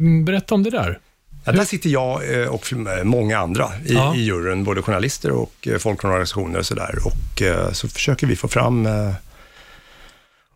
[0.00, 0.98] Mm, Berätta om det där.
[1.44, 2.72] Ja, där sitter jag eh, och
[3.04, 4.14] många andra i, Ja.
[4.16, 6.98] i juryn, både journalister och eh, folk från organisationer och sådär.
[7.04, 8.88] Och eh, så försöker vi få fram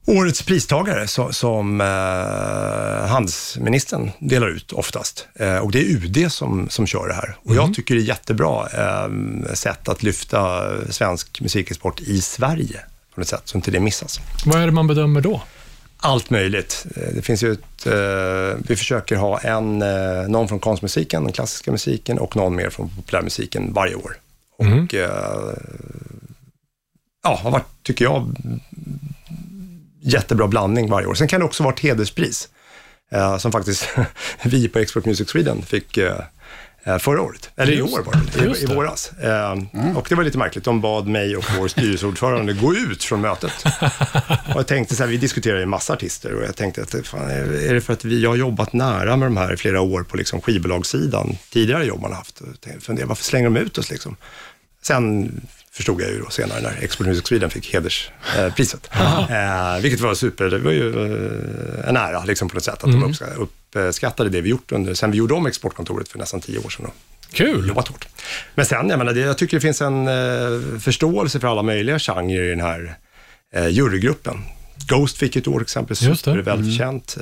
[0.09, 5.29] årets pristagare som, som eh, handelsministern delar ut oftast.
[5.35, 7.37] Eh, och det är UD som, som kör det här.
[7.45, 12.81] Och jag tycker det är jättebra eh, sätt att lyfta svensk musikexport i Sverige
[13.15, 14.21] på något sätt, så inte det missas.
[14.47, 15.43] Vad är det man bedömer då?
[16.01, 16.87] Allt möjligt.
[16.97, 21.33] Eh, Det finns ju ett, eh, vi försöker ha en, eh, någon från konstmusiken, den
[21.33, 24.17] klassiska musiken och någon mer från populärmusiken varje år.
[24.57, 25.55] Och eh,
[27.25, 28.37] ja, har varit, tycker jag,
[30.01, 31.15] jättebra blandning varje år.
[31.15, 32.49] Sen kan det också vara ett hederspris,
[33.13, 33.89] eh, som faktiskt
[34.45, 36.19] vi på Export Music Sweden fick eh,
[36.85, 39.13] eh, förra året, eller i Just- år var det, i, i våras.
[39.13, 39.53] Eh,
[39.97, 43.53] Och det var lite märkligt, de bad mig och vår styrelseordförande gå ut från mötet.
[44.55, 47.31] Och jag tänkte så här, vi diskuterar ju massa artister och jag tänkte att fan,
[47.31, 50.03] är det för att vi jag har jobbat nära med de här i flera år
[50.03, 52.43] på liksom skivbolagssidan, tidigare jobb man haft.
[52.61, 54.17] Tänkte, funderade, varför slänger de ut oss liksom?
[54.83, 55.31] Sen
[55.79, 58.91] förstod jag ju då senare när Export Music Sweden fick hederspriset.
[59.31, 62.91] Eh, vilket var super, det var ju eh, en ära liksom på något sätt att
[62.93, 66.59] de uppska- uppskattade det vi gjort under, sen vi gjorde om exportkontoret för nästan tio
[66.59, 66.85] år sedan.
[66.87, 66.91] Då
[67.33, 67.69] Kul!
[67.69, 68.09] jobbat hårt.
[68.55, 71.99] Men sen, jag menar, det, jag tycker det finns en eh, förståelse för alla möjliga
[71.99, 72.97] genrer i den här
[73.55, 74.43] eh, jurygruppen.
[74.89, 76.43] Ghost fick ett år exempelvis, Just det.
[76.43, 77.17] välförtjänt.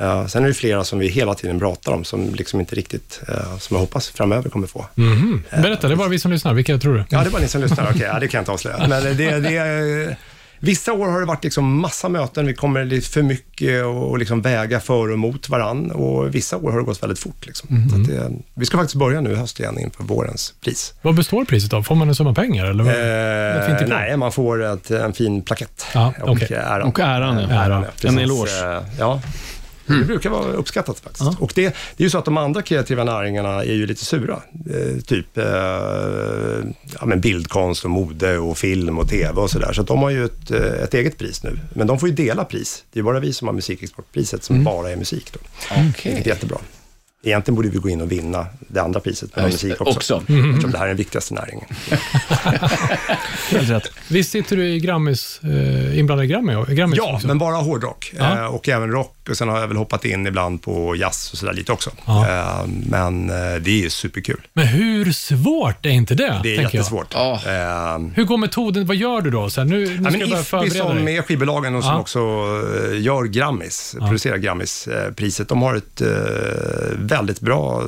[0.00, 3.20] Eh, sen är det flera som vi hela tiden pratar om, som liksom inte riktigt,
[3.28, 4.86] eh, som jag hoppas framöver kommer få.
[4.94, 5.42] Mhm.
[5.50, 6.54] Berätta, det är bara vi som lyssnar.
[6.54, 7.04] Vilka tror du?
[7.08, 7.88] Ja, det är bara ni som lyssnar.
[7.90, 8.78] Okej, ja, det kan jag inte avslöja.
[8.88, 10.16] Men det, det, är-
[10.64, 14.18] vissa år har det varit liksom massa möten, vi kommer lite för mycket och, och
[14.18, 15.90] liksom väga för och emot varann.
[15.90, 17.46] Och vissa år har det gått väldigt fort.
[17.46, 17.88] Liksom.
[17.90, 20.94] Så att det, vi ska faktiskt börja nu i höst igen inför vårens pris.
[21.02, 21.82] Vad består priset av?
[21.82, 22.64] Får man en summa pengar?
[22.66, 22.84] Eller?
[22.84, 23.80] vad?
[23.82, 26.56] Eh, nej, man får ett, en fin plakett Ja, och okej.
[26.56, 26.82] äran.
[26.88, 27.64] Och äran, ja.
[27.64, 28.08] Äran, ja.
[28.08, 28.82] En eloge.
[28.98, 29.18] Eh,
[29.86, 29.94] Ja.
[29.94, 31.40] Det brukar vara uppskattat faktiskt.
[31.40, 34.42] Och det, det är ju så att de andra kreativa näringarna är ju lite sura.
[34.70, 35.44] Eh, typ eh,
[37.00, 39.72] ja, men bildkonst och mode och film och tv och sådär.
[39.72, 41.58] Så att de har ju ett, eh, ett eget pris nu.
[41.74, 42.84] Men de får ju dela pris.
[42.92, 45.38] Det är bara vi som har musikexportpriset som bara är musik då.
[46.04, 46.58] Vilket är jättebra.
[47.24, 49.94] Egentligen borde vi gå in och vinna det andra priset, men Ja, musik också.
[49.96, 50.14] också.
[50.50, 51.64] Eftersom det här är den viktigaste näringen.
[53.50, 53.92] Helt rätt.
[54.08, 57.26] Visst sitter du i Grammis, eh, inblandad i Grammy, Grammis Ja, också?
[57.26, 58.38] men bara hårdrock Ja.
[58.38, 59.16] eh, och även rock.
[59.30, 61.90] Och sen har jag väl hoppat in ibland på jazz och sådär lite också.
[62.04, 62.28] Ja.
[62.28, 64.40] Eh, men eh, det är superkul.
[64.52, 66.24] Men hur svårt är inte det?
[66.24, 66.74] Det är tänker jag?
[66.74, 67.06] jättesvårt.
[67.14, 67.32] Ja.
[67.46, 68.86] Eh, Hur går metoden?
[68.86, 69.50] Vad gör du då?
[69.50, 71.16] Så här, nu nu Ja, men IFPI som dig.
[71.16, 72.00] är skivbolagen och som Ja.
[72.00, 76.08] också eh, gör Grammis, producerar Grammis-priset, de har ett eh,
[77.12, 77.82] väldigt bra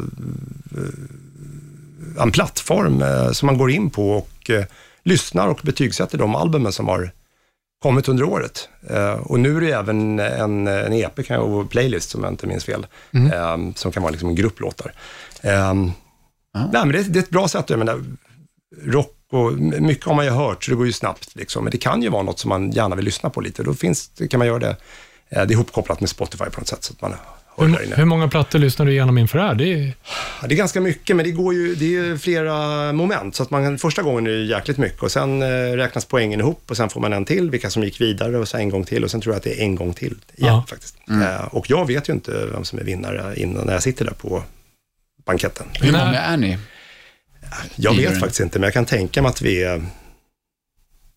[0.77, 4.65] eh, en plattform eh, som man går in på och eh,
[5.03, 7.11] lyssnar och betygsätter de albumen som har
[7.83, 8.69] kommit under året.
[9.21, 12.47] Och nu är det även en, en EP kan jag, och playlist, som jag inte
[12.47, 14.93] minns fel, eh, som kan vara liksom en grupplåtar.
[15.43, 18.05] Eh, nej, men det, det är ett bra sätt, jag menar,
[18.83, 21.37] rock och mycket har man ju hört, så det går ju snabbt.
[21.37, 21.65] Liksom.
[21.65, 23.63] Men det kan ju vara något som man gärna vill lyssna på lite.
[23.63, 24.77] Då finns, kan man göra det.
[25.29, 27.15] Det är ihopkopplat med Spotify på något sätt, så att man
[27.59, 29.55] Hur, hur många plattor lyssnar du igenom inför det här?
[29.55, 29.93] Det är,
[30.43, 33.35] Ja, det är ganska mycket, men det, går ju, det är ju flera moment.
[33.35, 35.47] Så att man, första gången är det jäkligt mycket och sen eh,
[35.77, 38.57] räknas poängen ihop och sen får man en till, vilka som gick vidare och så
[38.57, 40.65] en gång till och sen tror jag att det är en gång till igen Ja.
[40.69, 40.97] faktiskt.
[41.11, 44.13] Eh, och jag vet ju inte vem som är vinnare innan när jag sitter där
[44.13, 44.43] på
[45.27, 45.67] banketten.
[45.81, 46.59] Hur många är ni?
[47.77, 49.79] Jag vet faktiskt inte, men jag kan tänka mig att vi är...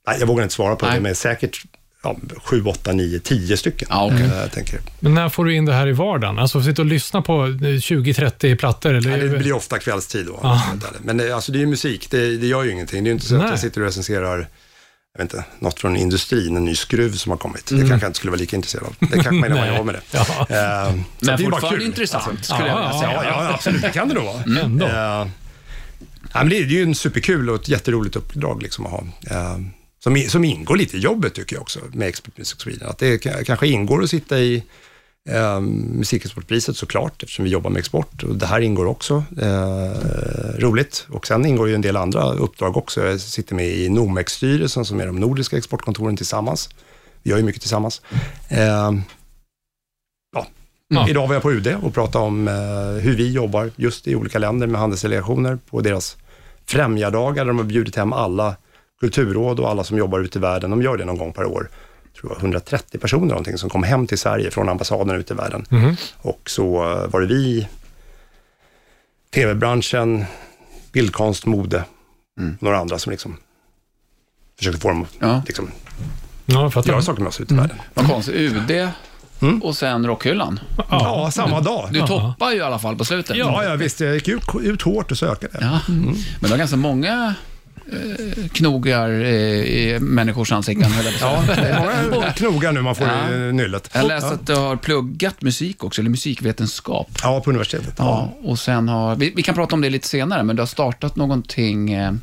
[0.08, 0.96] Nej, jag vågar inte svara på Nej.
[0.96, 1.64] det, men säkert
[2.04, 3.88] ja, 7, 8, 9, 10 stycken.
[3.92, 4.22] Ja, okej.
[4.26, 4.80] Eh, Jag tänker.
[5.00, 6.40] Men när får du in det här i vardagen?
[6.40, 8.94] Alltså sitta och lyssna på eh, 20-30 plattor?
[8.94, 9.10] Eller?
[9.10, 10.40] Nej, det blir ofta kvällstid då.
[10.44, 10.62] Ja.
[11.02, 13.04] Men det, alltså, det är ju musik, det, det gör ju ingenting.
[13.04, 13.46] Det är ju inte så Nej.
[13.46, 14.48] att jag sitter och recenserar
[15.18, 17.72] jag vet inte, något från industrin, en ny skruv som har kommit.
[17.72, 17.84] Mm.
[17.84, 18.96] Det kanske jag inte skulle vara lika intresserad av.
[19.00, 20.02] Det kanske man är av med det.
[20.12, 20.20] Ja.
[20.20, 21.82] Eh, det är Men fortfarande kul.
[21.86, 23.24] intressant, skulle jag Ja, vilja ja, säga.
[23.24, 23.82] Ja, ja, absolut.
[23.82, 24.44] Det kan det nog vara.
[24.64, 24.86] Ändå.
[24.86, 25.28] Eh, ja,
[26.34, 29.04] men det, är, ju en superkul och ett jätteroligt uppdrag liksom att ha.
[29.32, 29.58] Eh,
[30.08, 32.90] som, som ingår lite i jobbet tycker jag också med Expert Music Sweden.
[32.90, 34.64] Att det kanske ingår att sitta i
[35.30, 38.24] eh, musikexportpriset såklart, eftersom vi jobbar med export.
[38.24, 39.24] Och det här ingår också.
[39.42, 41.08] Eh, roligt.
[41.10, 43.06] Och sen ingår ju en del andra uppdrag också.
[43.06, 46.70] Jag sitter med i Nomex-styrelsen som är de nordiska exportkontoren tillsammans.
[47.24, 48.02] Vi gör ju mycket tillsammans.
[48.50, 48.92] Eh,
[50.36, 50.48] ja.
[50.88, 51.10] Ja.
[51.10, 54.40] Idag var jag på UD och pratade om eh, hur vi jobbar just i olika
[54.40, 56.18] länder med handelsdelegationer på deras
[56.66, 58.56] främjardagar där de har bjudit hem alla
[59.00, 60.70] kulturråd och alla som jobbar ute i världen.
[60.70, 61.70] De gör det någon gång per år.
[62.04, 65.34] Jag tror det var 130 personer någonting som kom hem till Sverige från ambassaden ute
[65.34, 65.66] i världen.
[65.70, 65.96] Mhm.
[66.18, 67.68] Och så eh, var det vi,
[69.34, 70.26] tv-branschen,
[70.92, 71.84] bildkonst, mode,
[72.60, 73.38] några andra som liksom
[74.58, 75.42] försökte få dem att Ja.
[75.46, 75.72] liksom,
[76.46, 77.78] Ja, göra saker med oss ute i världen.
[77.94, 78.36] Vad konstigt.
[78.36, 78.90] UD
[79.64, 80.60] och sen rockhyllan.
[80.90, 81.90] Ja, samma dag.
[81.92, 82.08] Du Ja.
[82.08, 83.38] toppar ju i alla fall på slutet.
[83.38, 84.00] Ja, ja, visst.
[84.00, 85.58] Jag gick ut, ut hårt och sökade.
[85.62, 85.80] Ja.
[85.88, 87.36] Men det var ganska många
[88.54, 89.30] knogar eh,
[89.62, 93.34] i människors ansikten, Ja, det är många knogar nu man får Ja.
[93.36, 93.90] i nyllet.
[93.94, 97.10] Jag läste att du har pluggat musik också, eller musikvetenskap.
[97.24, 97.94] Ja, på universitetet.
[97.98, 100.68] Ja, och sen har, vi, vi kan prata om det lite senare, men du har
[100.68, 102.14] startat någonting, eh,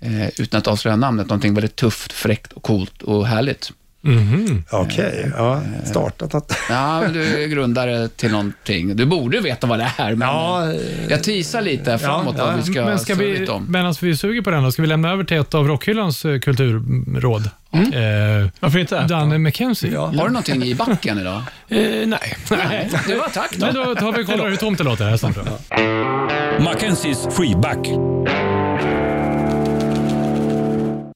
[0.00, 3.72] eh, utan att avslöja namnet, någonting väldigt tufft, fräckt och coolt och härligt.
[4.04, 4.64] Mhm.
[4.70, 6.52] Okej, ja, startat något.
[6.70, 8.96] Ja, men du är grundare till någonting.
[8.96, 12.56] Du borde veta vad det är, men Ja, eh, jag teasar lite framåt ja, vad
[12.56, 13.66] vi ska, Men ska vi, lite om.
[13.68, 16.38] medan vi suger på den då, ska vi lämna över till ett av Rockhyllans eh,
[16.38, 17.50] kulturråd?
[17.72, 17.80] Eh,
[18.60, 19.02] Varför inte?
[19.06, 19.96] Danne McKenzie.
[19.96, 21.42] Har du någonting i backen idag?
[21.68, 22.36] Eh, nej.
[22.50, 22.90] Nej.
[23.08, 23.66] Det var tack då.
[23.66, 25.36] Nej, då tar vi och kollar hur tomt det låter här snart.
[25.36, 26.62] då.
[26.64, 27.88] Mackenzies Freeback.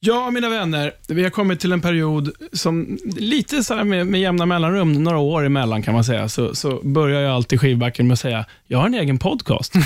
[0.01, 4.21] Ja, mina vänner, vi har kommit till en period som lite så här med, med
[4.21, 8.13] jämna mellanrum, några år emellan kan man säga, så, så börjar jag alltid skivbacken med
[8.13, 9.73] att säga, jag har en egen podcast.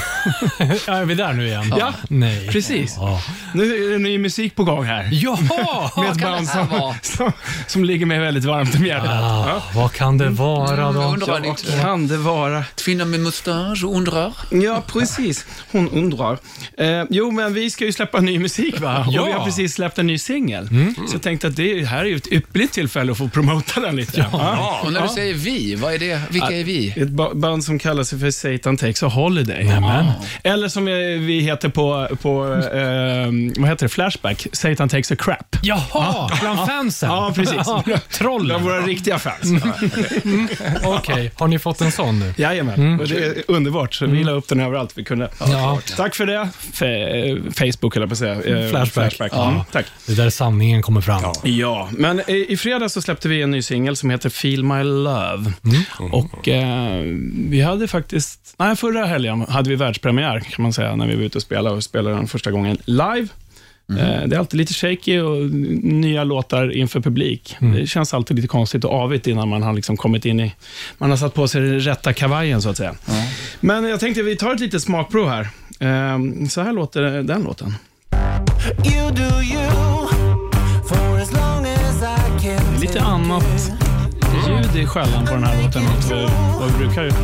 [0.88, 1.74] Ja, är vi där nu igen?
[1.80, 2.48] Ja, Nej.
[2.50, 2.96] precis.
[2.98, 3.22] Ja.
[3.54, 5.10] Nu är det ny musik på gång här.
[5.12, 5.92] Jaha!
[6.04, 7.32] Med ett band som, som,
[7.68, 9.10] som ligger mig väldigt varmt om hjärtat.
[9.24, 11.02] Ah, vad kan det vara då?
[11.02, 12.64] undrar vad Vad kan det vara?
[12.64, 14.34] kvinna med mustasch undrar.
[14.52, 15.46] Ja, precis.
[15.72, 16.38] Hon undrar.
[16.78, 19.06] Eh, jo, men vi ska ju släppa ny musik, va?
[19.10, 19.22] Ja.
[19.22, 20.68] Och vi har precis släppt en ny singel.
[21.08, 23.96] Så jag tänkte att det här är ju ett ypperligt tillfälle att få promota den
[23.96, 24.28] lite.
[24.32, 24.80] Ja.
[24.84, 26.22] Och när du säger vi, vad är det?
[26.30, 26.94] Vilka är vi?
[26.98, 29.72] Ett ba- band som kallar sig för Satan Takes a Holiday.
[30.44, 33.90] Eller som eh, vi heter på, på eh, vad heter det?
[33.90, 35.56] Flashback, Satan Takes a Crap.
[35.64, 37.10] Jaha, bland fansen?
[37.10, 37.58] Ja, precis.
[38.18, 38.46] Trollen?
[38.48, 39.64] Bland våra riktiga fans.
[40.84, 42.34] Okej, har ni fått en sån nu?
[42.38, 43.94] Jajamän, och det är underbart.
[43.94, 45.30] Så vi la upp den överallt vi kunde.
[45.40, 45.80] Ja.
[45.98, 46.50] Tack för det.
[46.74, 48.34] Fe- Facebook, eller på att säga.
[48.66, 49.34] Eh, Flashback.
[49.34, 49.86] Mm, tack.
[50.06, 51.22] Det är där sanningen kommer fram.
[51.44, 54.84] Ja, men i, i fredags så släppte vi en ny singel som heter Feel My
[54.84, 55.54] Love.
[56.12, 57.02] Och eh,
[57.50, 61.24] vi hade faktiskt, nej förra helgen hade vi världspremiär kan man säga, när vi var
[61.24, 63.28] ute och spelade och spelade den första gången live.
[63.90, 65.42] Eh, Det är alltid lite shaky och
[65.84, 67.56] nya låtar inför publik.
[67.60, 70.54] Det känns alltid lite konstigt och avigt innan man har liksom kommit in i...
[70.98, 72.96] Man har satt på sig den rätta kavajen, så att säga.
[73.60, 75.42] Men jag tänkte vi tar ett litet smakprov här.
[75.80, 77.74] Eh, Så här låter den låten.
[82.82, 83.72] Lite annat
[84.48, 86.12] ljud i skällan på den här låten mot
[86.60, 87.16] vad, vi brukar göra.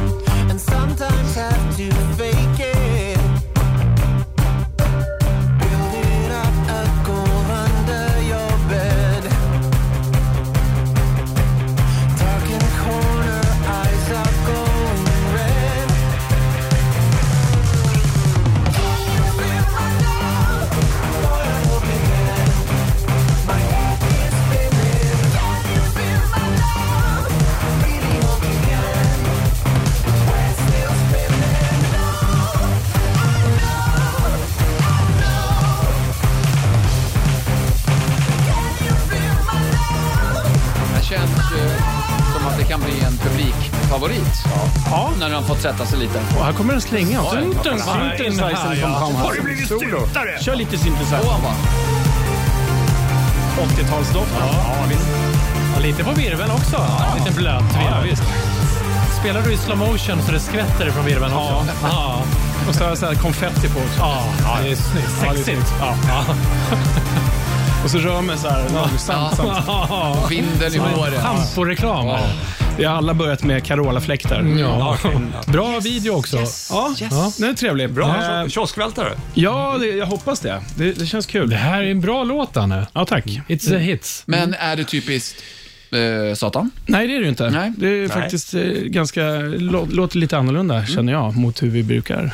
[45.60, 46.20] Fått sätta sig lite.
[46.40, 47.12] Och här kommer en slinga.
[47.12, 47.34] Ja,
[47.64, 47.72] ja.
[47.72, 49.14] Här.
[49.24, 50.40] Har du blivit styttare?
[50.42, 51.20] Kör lite synthesizer.
[51.24, 51.52] Åh, va?
[53.58, 54.34] 80-talsdoft.
[54.40, 55.08] Ja, visst.
[55.76, 56.76] Ja, lite på virveln också.
[57.12, 58.04] En liten blöt virvel.
[58.10, 58.24] visst.
[59.20, 61.66] Spelar du i slow motion så det skvätter från virveln också?
[61.84, 62.22] Ja.
[62.70, 64.00] Och så har jag så här konfetti på också.
[64.00, 65.08] Ja, det är snyggt.
[65.22, 65.68] Ja, det är Sexigt.
[65.68, 65.74] snyggt.
[66.08, 66.24] Ja.
[67.84, 69.36] Och så rör mig så här långsamt.
[69.36, 71.22] samt- Vinden i håret.
[71.22, 72.08] Schamporeklam.
[72.08, 72.20] Ja.
[72.80, 74.44] Vi har alla börjat med Carola-fläktar.
[74.60, 74.98] Ja.
[75.48, 76.38] Bra video också.
[76.70, 77.90] Ja, ja, den är trevlig.
[77.90, 79.12] Bra Eh, kioskvältare.
[79.34, 80.62] Ja, det, jag hoppas det.
[80.76, 80.92] det.
[80.92, 81.50] Det känns kul.
[81.50, 82.88] Det här är en bra låt, Danne.
[82.94, 83.26] Ja, tack.
[83.26, 84.24] It's a hits.
[84.26, 85.44] Men är det typiskt
[85.92, 86.72] eh, Satan?
[86.86, 87.50] Nej, det är det ju inte.
[87.50, 87.74] Nej.
[87.78, 89.22] Det är faktiskt eh, ganska,
[89.58, 92.34] lå, låter lite annorlunda, känner jag, mot hur vi brukar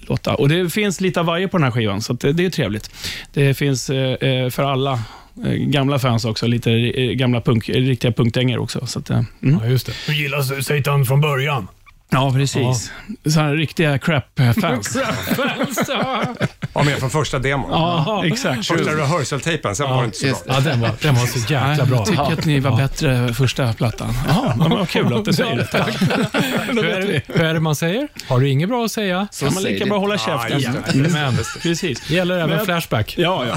[0.00, 0.34] låta.
[0.34, 2.50] Och Det finns lite av varje på den här skivan, så att det, det är
[2.50, 2.90] trevligt.
[3.32, 4.98] Det finns eh, eh, för alla
[5.44, 8.86] Eh, gamla fans också, lite eh, gamla punk, riktiga punkdängor också.
[8.86, 9.60] Så att, eh, mm.
[9.62, 9.92] Ja, just det.
[10.06, 11.68] Du gillar Satan från början.
[12.10, 12.92] Ja, precis.
[13.24, 14.96] Så här riktiga crap-fans.
[16.72, 17.70] Var med från första demon.
[17.70, 18.66] ja, exakt.
[18.66, 20.34] Första rehearsal-tejpen, sen var det inte så bra.
[20.46, 21.96] Ja, den var, den var så jäkla bra.
[21.98, 24.14] Jag tycker att ni var bättre första plattan.
[24.28, 25.64] Jaha, men vad kul att du säger det.
[25.72, 25.96] Tack.
[26.68, 28.08] Hur är, det, hur är det man säger?
[28.28, 29.28] Har du inget bra att säga?
[29.40, 31.02] Kan man lika bra hålla Ah, käften.
[31.02, 31.08] det.
[31.08, 32.00] Men Precis.
[32.08, 33.14] det gäller även Men- Flashback.
[33.18, 33.54] Ja, ja.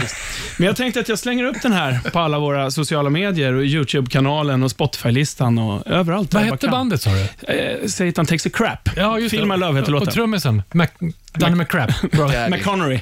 [0.57, 3.63] Men jag tänkte att jag slänger upp den här på alla våra sociala medier, och
[3.65, 6.33] YouTube-kanalen och Spotify-listan och överallt.
[6.33, 7.53] Vad hette bandet sa du?
[7.53, 8.89] Eh, Satan takes a crap.
[8.95, 9.33] Ja, just.
[9.33, 10.13] My Love heter Och låten.
[10.13, 10.87] trummisen, Mac,
[11.33, 11.89] Danny McCrap.
[12.49, 12.99] McConnery.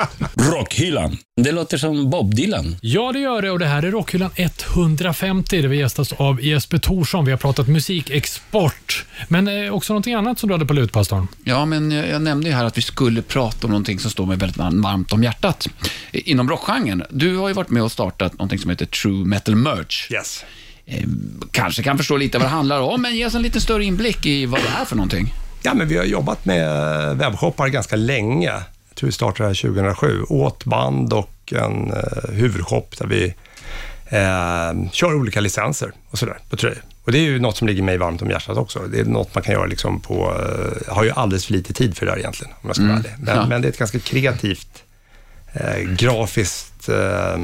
[0.34, 1.16] Rockhyllan.
[1.42, 2.76] Det låter som Bob Dylan.
[2.80, 6.78] Ja, det gör det och det här är Rockhyllan 150 där vi gästas av Jesper
[6.78, 7.24] Thorsson.
[7.24, 11.28] Vi har pratat musikexport, men eh, också någonting annat som du hade på lut, pastorn.
[11.44, 14.26] Ja, men jag, jag nämnde ju här att vi skulle prata om någonting som står
[14.26, 15.66] mig väldigt var- varmt om hjärtat
[16.12, 17.02] inom rockgenren.
[17.10, 20.10] Du har ju varit med och startat någonting som heter True Metal Merch.
[20.12, 20.44] Yes.
[20.86, 21.04] Eh,
[21.50, 24.26] kanske kan förstå lite vad det handlar om, men ge oss en lite större inblick
[24.26, 25.34] i vad det är för någonting.
[25.62, 26.68] Ja, men vi har jobbat med
[27.16, 28.46] webbshoppar ganska länge.
[28.88, 30.22] Jag tror vi startade här 2007.
[30.28, 33.24] Åt band och en eh, huvudshop där vi
[34.08, 36.82] eh, kör olika licenser och sådär på tröjor.
[37.04, 38.78] Och det är ju något som ligger mig varmt om hjärtat också.
[38.78, 40.14] Det är något man kan göra liksom på...
[40.14, 42.84] Eh, jag har ju alldeles för lite tid för det här egentligen, om jag ska
[42.84, 43.10] vara ärlig.
[43.18, 43.46] Men, Ja.
[43.46, 44.82] men det är ett ganska kreativt,
[45.52, 47.38] eh, grafiskt eh,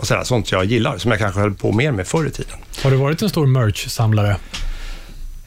[0.00, 2.56] och sådär, sånt jag gillar, som jag kanske höll på mer med förr i tiden.
[2.82, 4.36] Har du varit en stor merch-samlare?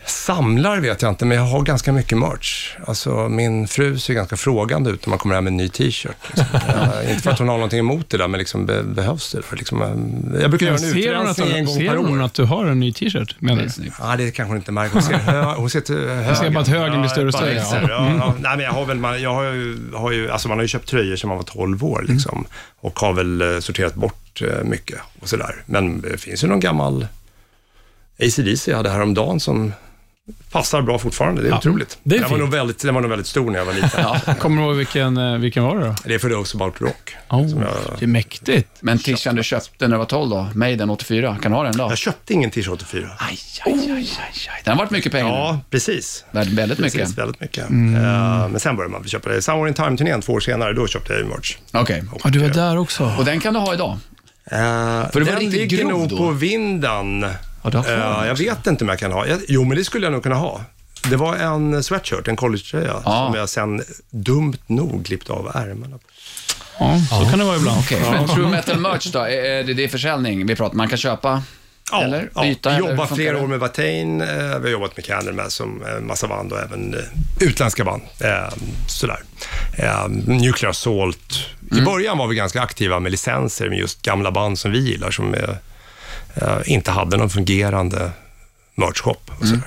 [0.06, 2.76] Samlar vet jag inte, men jag har ganska mycket merch.
[2.88, 6.16] Alltså, min fru ser ganska frågande ut när man kommer hem med en ny t-shirt.
[6.28, 6.46] Liksom.
[7.10, 9.42] Inte för att hon har någonting emot det där, men liksom, be, behövs det?
[9.50, 9.58] Där?
[9.58, 12.26] Liksom, eh, jag brukar göra en Ser hon utrensning en gång ser per hon år.
[12.26, 13.36] att du har en ny t-shirt?
[13.40, 13.92] Menar Det.
[14.00, 14.94] Ja, kanske hon inte märker.
[14.94, 16.36] Hon ser, hö, hon ser till högen.
[16.36, 17.80] ser bara att högen blir större och större, ja.
[17.82, 18.34] Ja, ja.
[18.40, 20.68] Nej, men jag har väl, man, jag har ju, har ju, alltså man har ju
[20.68, 22.46] köpt tröjor sedan man var 12 år liksom,
[22.80, 25.56] och har väl eh, sorterat bort eh, mycket och sådär.
[25.66, 27.08] Men det finns ju någon gammal
[28.20, 29.74] ACDC jag hade häromdagen som
[30.52, 31.42] passar bra fortfarande.
[31.42, 31.98] Det är otroligt.
[32.04, 34.36] det är den, var nog väldigt, den var nog väldigt stor när jag var liten.
[34.40, 35.96] Kommer du ihåg vilken, eh, vilken var det då?
[36.06, 37.16] Det är för Those About Rock.
[37.30, 38.70] Oh, jag, Det är mäktigt.
[38.80, 41.78] Men tishan du köpte när du var 12 då, Maiden 84, kan du ha den
[41.78, 41.84] då?
[41.84, 43.10] jag köpte ingen t-shirt 84.
[43.20, 44.08] Aj, aj, aj, aj,
[44.50, 44.62] aj.
[44.64, 45.32] Den har varit mycket pengar nu.
[45.32, 46.26] Ja, precis.
[46.32, 47.18] Värd väldigt Precis, mycket.
[47.18, 47.64] väldigt mycket.
[47.64, 49.42] Eh, men sen började man köpa det.
[49.42, 51.58] Somewhere in Time-turnén två år senare, då köpte jag ju merch.
[51.72, 52.04] Okej.
[52.24, 53.14] Ja, du var där också.
[53.18, 53.98] Och den kan du ha idag?
[54.52, 54.58] Uh,
[55.12, 56.18] För det var den ligger grov nog då.
[56.18, 57.26] på vinden.
[57.64, 58.44] Ja, du har kvar Eh, jag också.
[58.44, 59.28] vet inte om jag kan ha.
[59.28, 60.62] Jag, jo, men det skulle jag nog kunna ha.
[61.10, 63.26] Det var en sweatshirt, en collegetröja, Ja.
[63.28, 65.98] som jag sen dumt nog klippte av ärmarna.
[65.98, 66.04] på.
[66.80, 67.80] Ja, så kan det vara ibland.
[67.80, 69.20] Okej, men True Metal Merch då?
[69.20, 71.44] Är är det, det är försäljning vi pratar Man kan köpa?
[72.04, 72.30] eller?
[72.36, 72.42] ja.
[72.42, 72.78] Byta?
[72.80, 73.44] Jobbat funkar flera det?
[73.44, 74.22] år med Watain.
[74.22, 77.00] Eh, vi har jobbat med Candlemass som en massa band och även eh,
[77.48, 78.02] utländska band.
[78.20, 78.54] Eh,
[78.88, 79.20] sådär.
[79.78, 81.34] Eh, Nuclear Assault.
[81.72, 81.86] I Mm.
[81.86, 85.34] början var vi ganska aktiva med licenser med just gamla band som vi gillar som
[85.34, 85.56] eh, eh,
[86.66, 88.12] inte hade någon fungerande
[88.76, 89.64] merch-shop och sådär.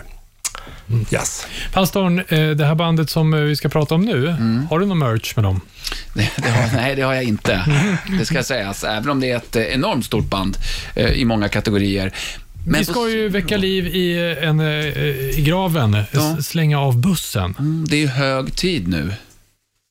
[0.90, 1.06] Mm.
[1.10, 1.46] Yes.
[1.72, 4.66] Pastorn, eh, det här bandet som eh, vi ska prata om nu, Mm.
[4.70, 5.60] har du någon merch med dem?
[6.14, 7.64] Det, det har, nej, det har jag inte.
[8.18, 10.56] Det ska sägas, även om det är ett eh, enormt stort band
[10.94, 12.12] eh, i många kategorier.
[12.68, 14.66] Men vi ska ju väcka liv i, eh, en, eh,
[15.38, 16.36] i graven, Ja.
[16.42, 17.54] Slänga av bussen.
[17.58, 19.12] Mm, Det är hög tid nu.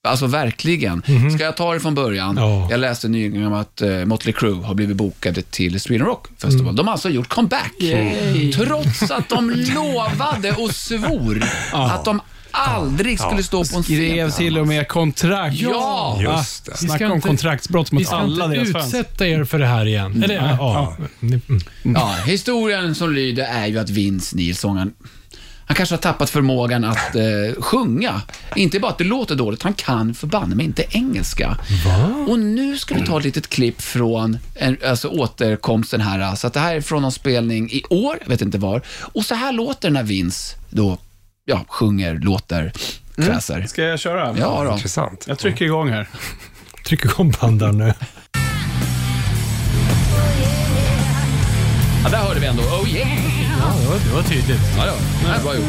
[0.05, 1.01] Alltså verkligen.
[1.35, 2.37] Ska jag ta det från början?
[2.37, 2.67] Ja.
[2.71, 6.75] Jag läste nyligen om att uh, Motley Crue har blivit bokade till Sweden Rock Festival.
[6.75, 7.73] De har alltså gjort comeback.
[8.55, 11.43] Trots att de lovade och svor
[11.73, 12.19] att de
[12.51, 14.37] aldrig skulle stå på en Skrev scen.
[14.37, 15.55] till och med kontrakt.
[15.55, 16.17] Ja!
[16.21, 16.71] Just det.
[16.71, 18.85] Vi ska Snacka om inte- kontraktsbrott Vi mot ska alla inte deras fans.
[18.85, 20.23] utsätta er för det här igen.
[20.23, 20.57] Eller, ja.
[20.59, 20.95] ja.
[21.21, 21.41] Mm.
[21.83, 24.93] Ja, historien som lyder är ju att Vince Neil, sångaren,
[25.67, 28.21] han kanske har tappat förmågan att eh, sjunga.
[28.55, 31.57] Inte bara att det låter dåligt, han kan förbanne mig inte engelska.
[32.27, 36.35] Och nu ska vi ta ett litet klipp från en, alltså återkomsten här.
[36.35, 38.81] Så att det här är från någon spelning i år, jag vet inte var.
[39.01, 40.97] Och så här låter när Vince då,
[41.45, 42.73] ja, sjunger, låter,
[43.15, 43.65] kväser.
[43.67, 44.35] Ska jag köra?
[44.39, 44.73] Ja då.
[44.73, 45.25] Intressant.
[45.27, 46.09] Jag trycker igång här.
[46.87, 47.93] Tryck igång bandan nu.
[52.03, 53.34] Ja, där hörde vi ändå, oh yeah!
[53.65, 53.71] Ja,
[54.05, 54.61] det var, tydligt.
[54.77, 54.93] Ja, ja.
[55.23, 55.65] Det är bra gjort.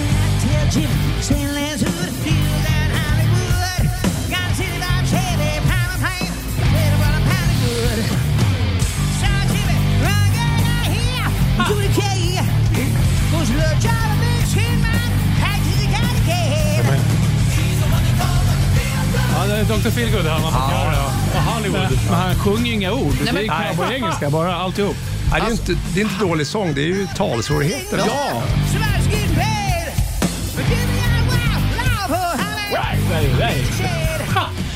[19.38, 19.90] Ja, det är Dr.
[19.90, 21.10] Feelgood här man får ja.
[21.34, 21.98] Och Hollywood.
[22.10, 23.14] Men han sjunger inga ord.
[23.24, 23.48] Det är Nej.
[23.48, 24.96] cowboy-engelska bara, alltihop.
[25.30, 27.98] Nej, det, är inte, det är inte dålig sång, det är ju talsvårigheter.
[27.98, 28.42] Ja.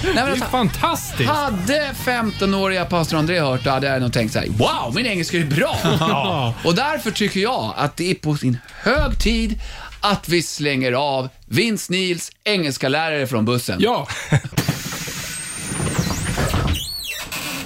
[0.04, 1.30] Nej, men Det är alltså, fantastiskt.
[1.30, 5.38] hade 15-åriga pastor André hört det hade jag nog tänkt så här: wow, min engelska
[5.38, 5.76] är bra.
[6.64, 9.60] Och därför tycker jag att det är på sin hög tid
[10.00, 13.78] att vi slänger av Vince Neils engelska lärare från bussen.
[13.80, 14.08] Ja,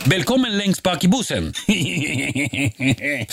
[0.07, 1.53] Välkommen längst bak i bussen.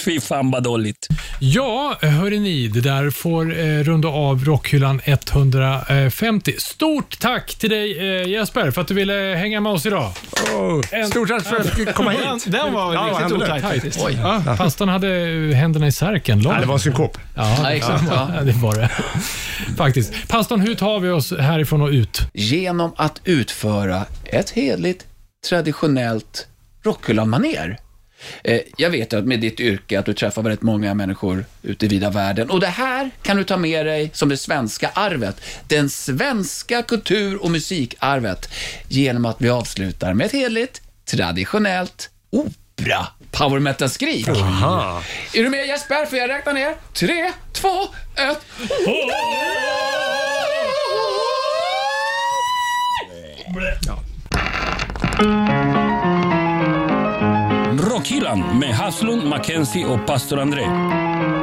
[0.05, 1.07] Fy fan vad dåligt.
[1.39, 6.55] ja hörni ni, det där får eh, runda av Rockhyllan 150.
[6.57, 10.11] Stort tack till dig eh, Jesper för att du ville hänga med oss idag.
[10.53, 12.45] Oh, stort tack för att jag fick komma hit.
[12.47, 13.99] Den var Ja, riktigt otajt faktiskt.
[14.05, 14.17] Oj.
[14.21, 15.07] Ja, pastorn hade
[15.55, 16.41] händerna i särken.
[16.41, 16.53] Långt.
[16.53, 17.17] Nej, det var en synkop.
[17.35, 18.31] Ja, Ja, exakt, ja.
[18.37, 18.89] ja, det var det.
[19.77, 20.27] Faktiskt.
[20.27, 22.21] Pastorn, hur tar vi oss härifrån och ut?
[22.33, 25.05] Genom att utföra ett hedligt,
[25.49, 26.47] traditionellt
[26.83, 27.77] Rockhyllan-manér.
[28.43, 31.89] Eh, Jag vet att med ditt yrke att du träffar väldigt många människor ute i
[31.89, 32.49] vida världen.
[32.49, 35.41] Och det här kan du ta med dig som det svenska arvet.
[35.67, 38.49] Den svenska kultur och musikarvet.
[38.87, 44.27] Genom att vi avslutar med ett hedligt, traditionellt opera power metal-skrik.
[44.27, 46.05] Är du med Jesper?
[46.05, 46.75] Får jag räkna ner?
[46.93, 47.81] Tre, två,
[48.15, 48.41] ett.
[58.21, 61.40] Rockhyllan med Haslund, Mackenzie och pastor André.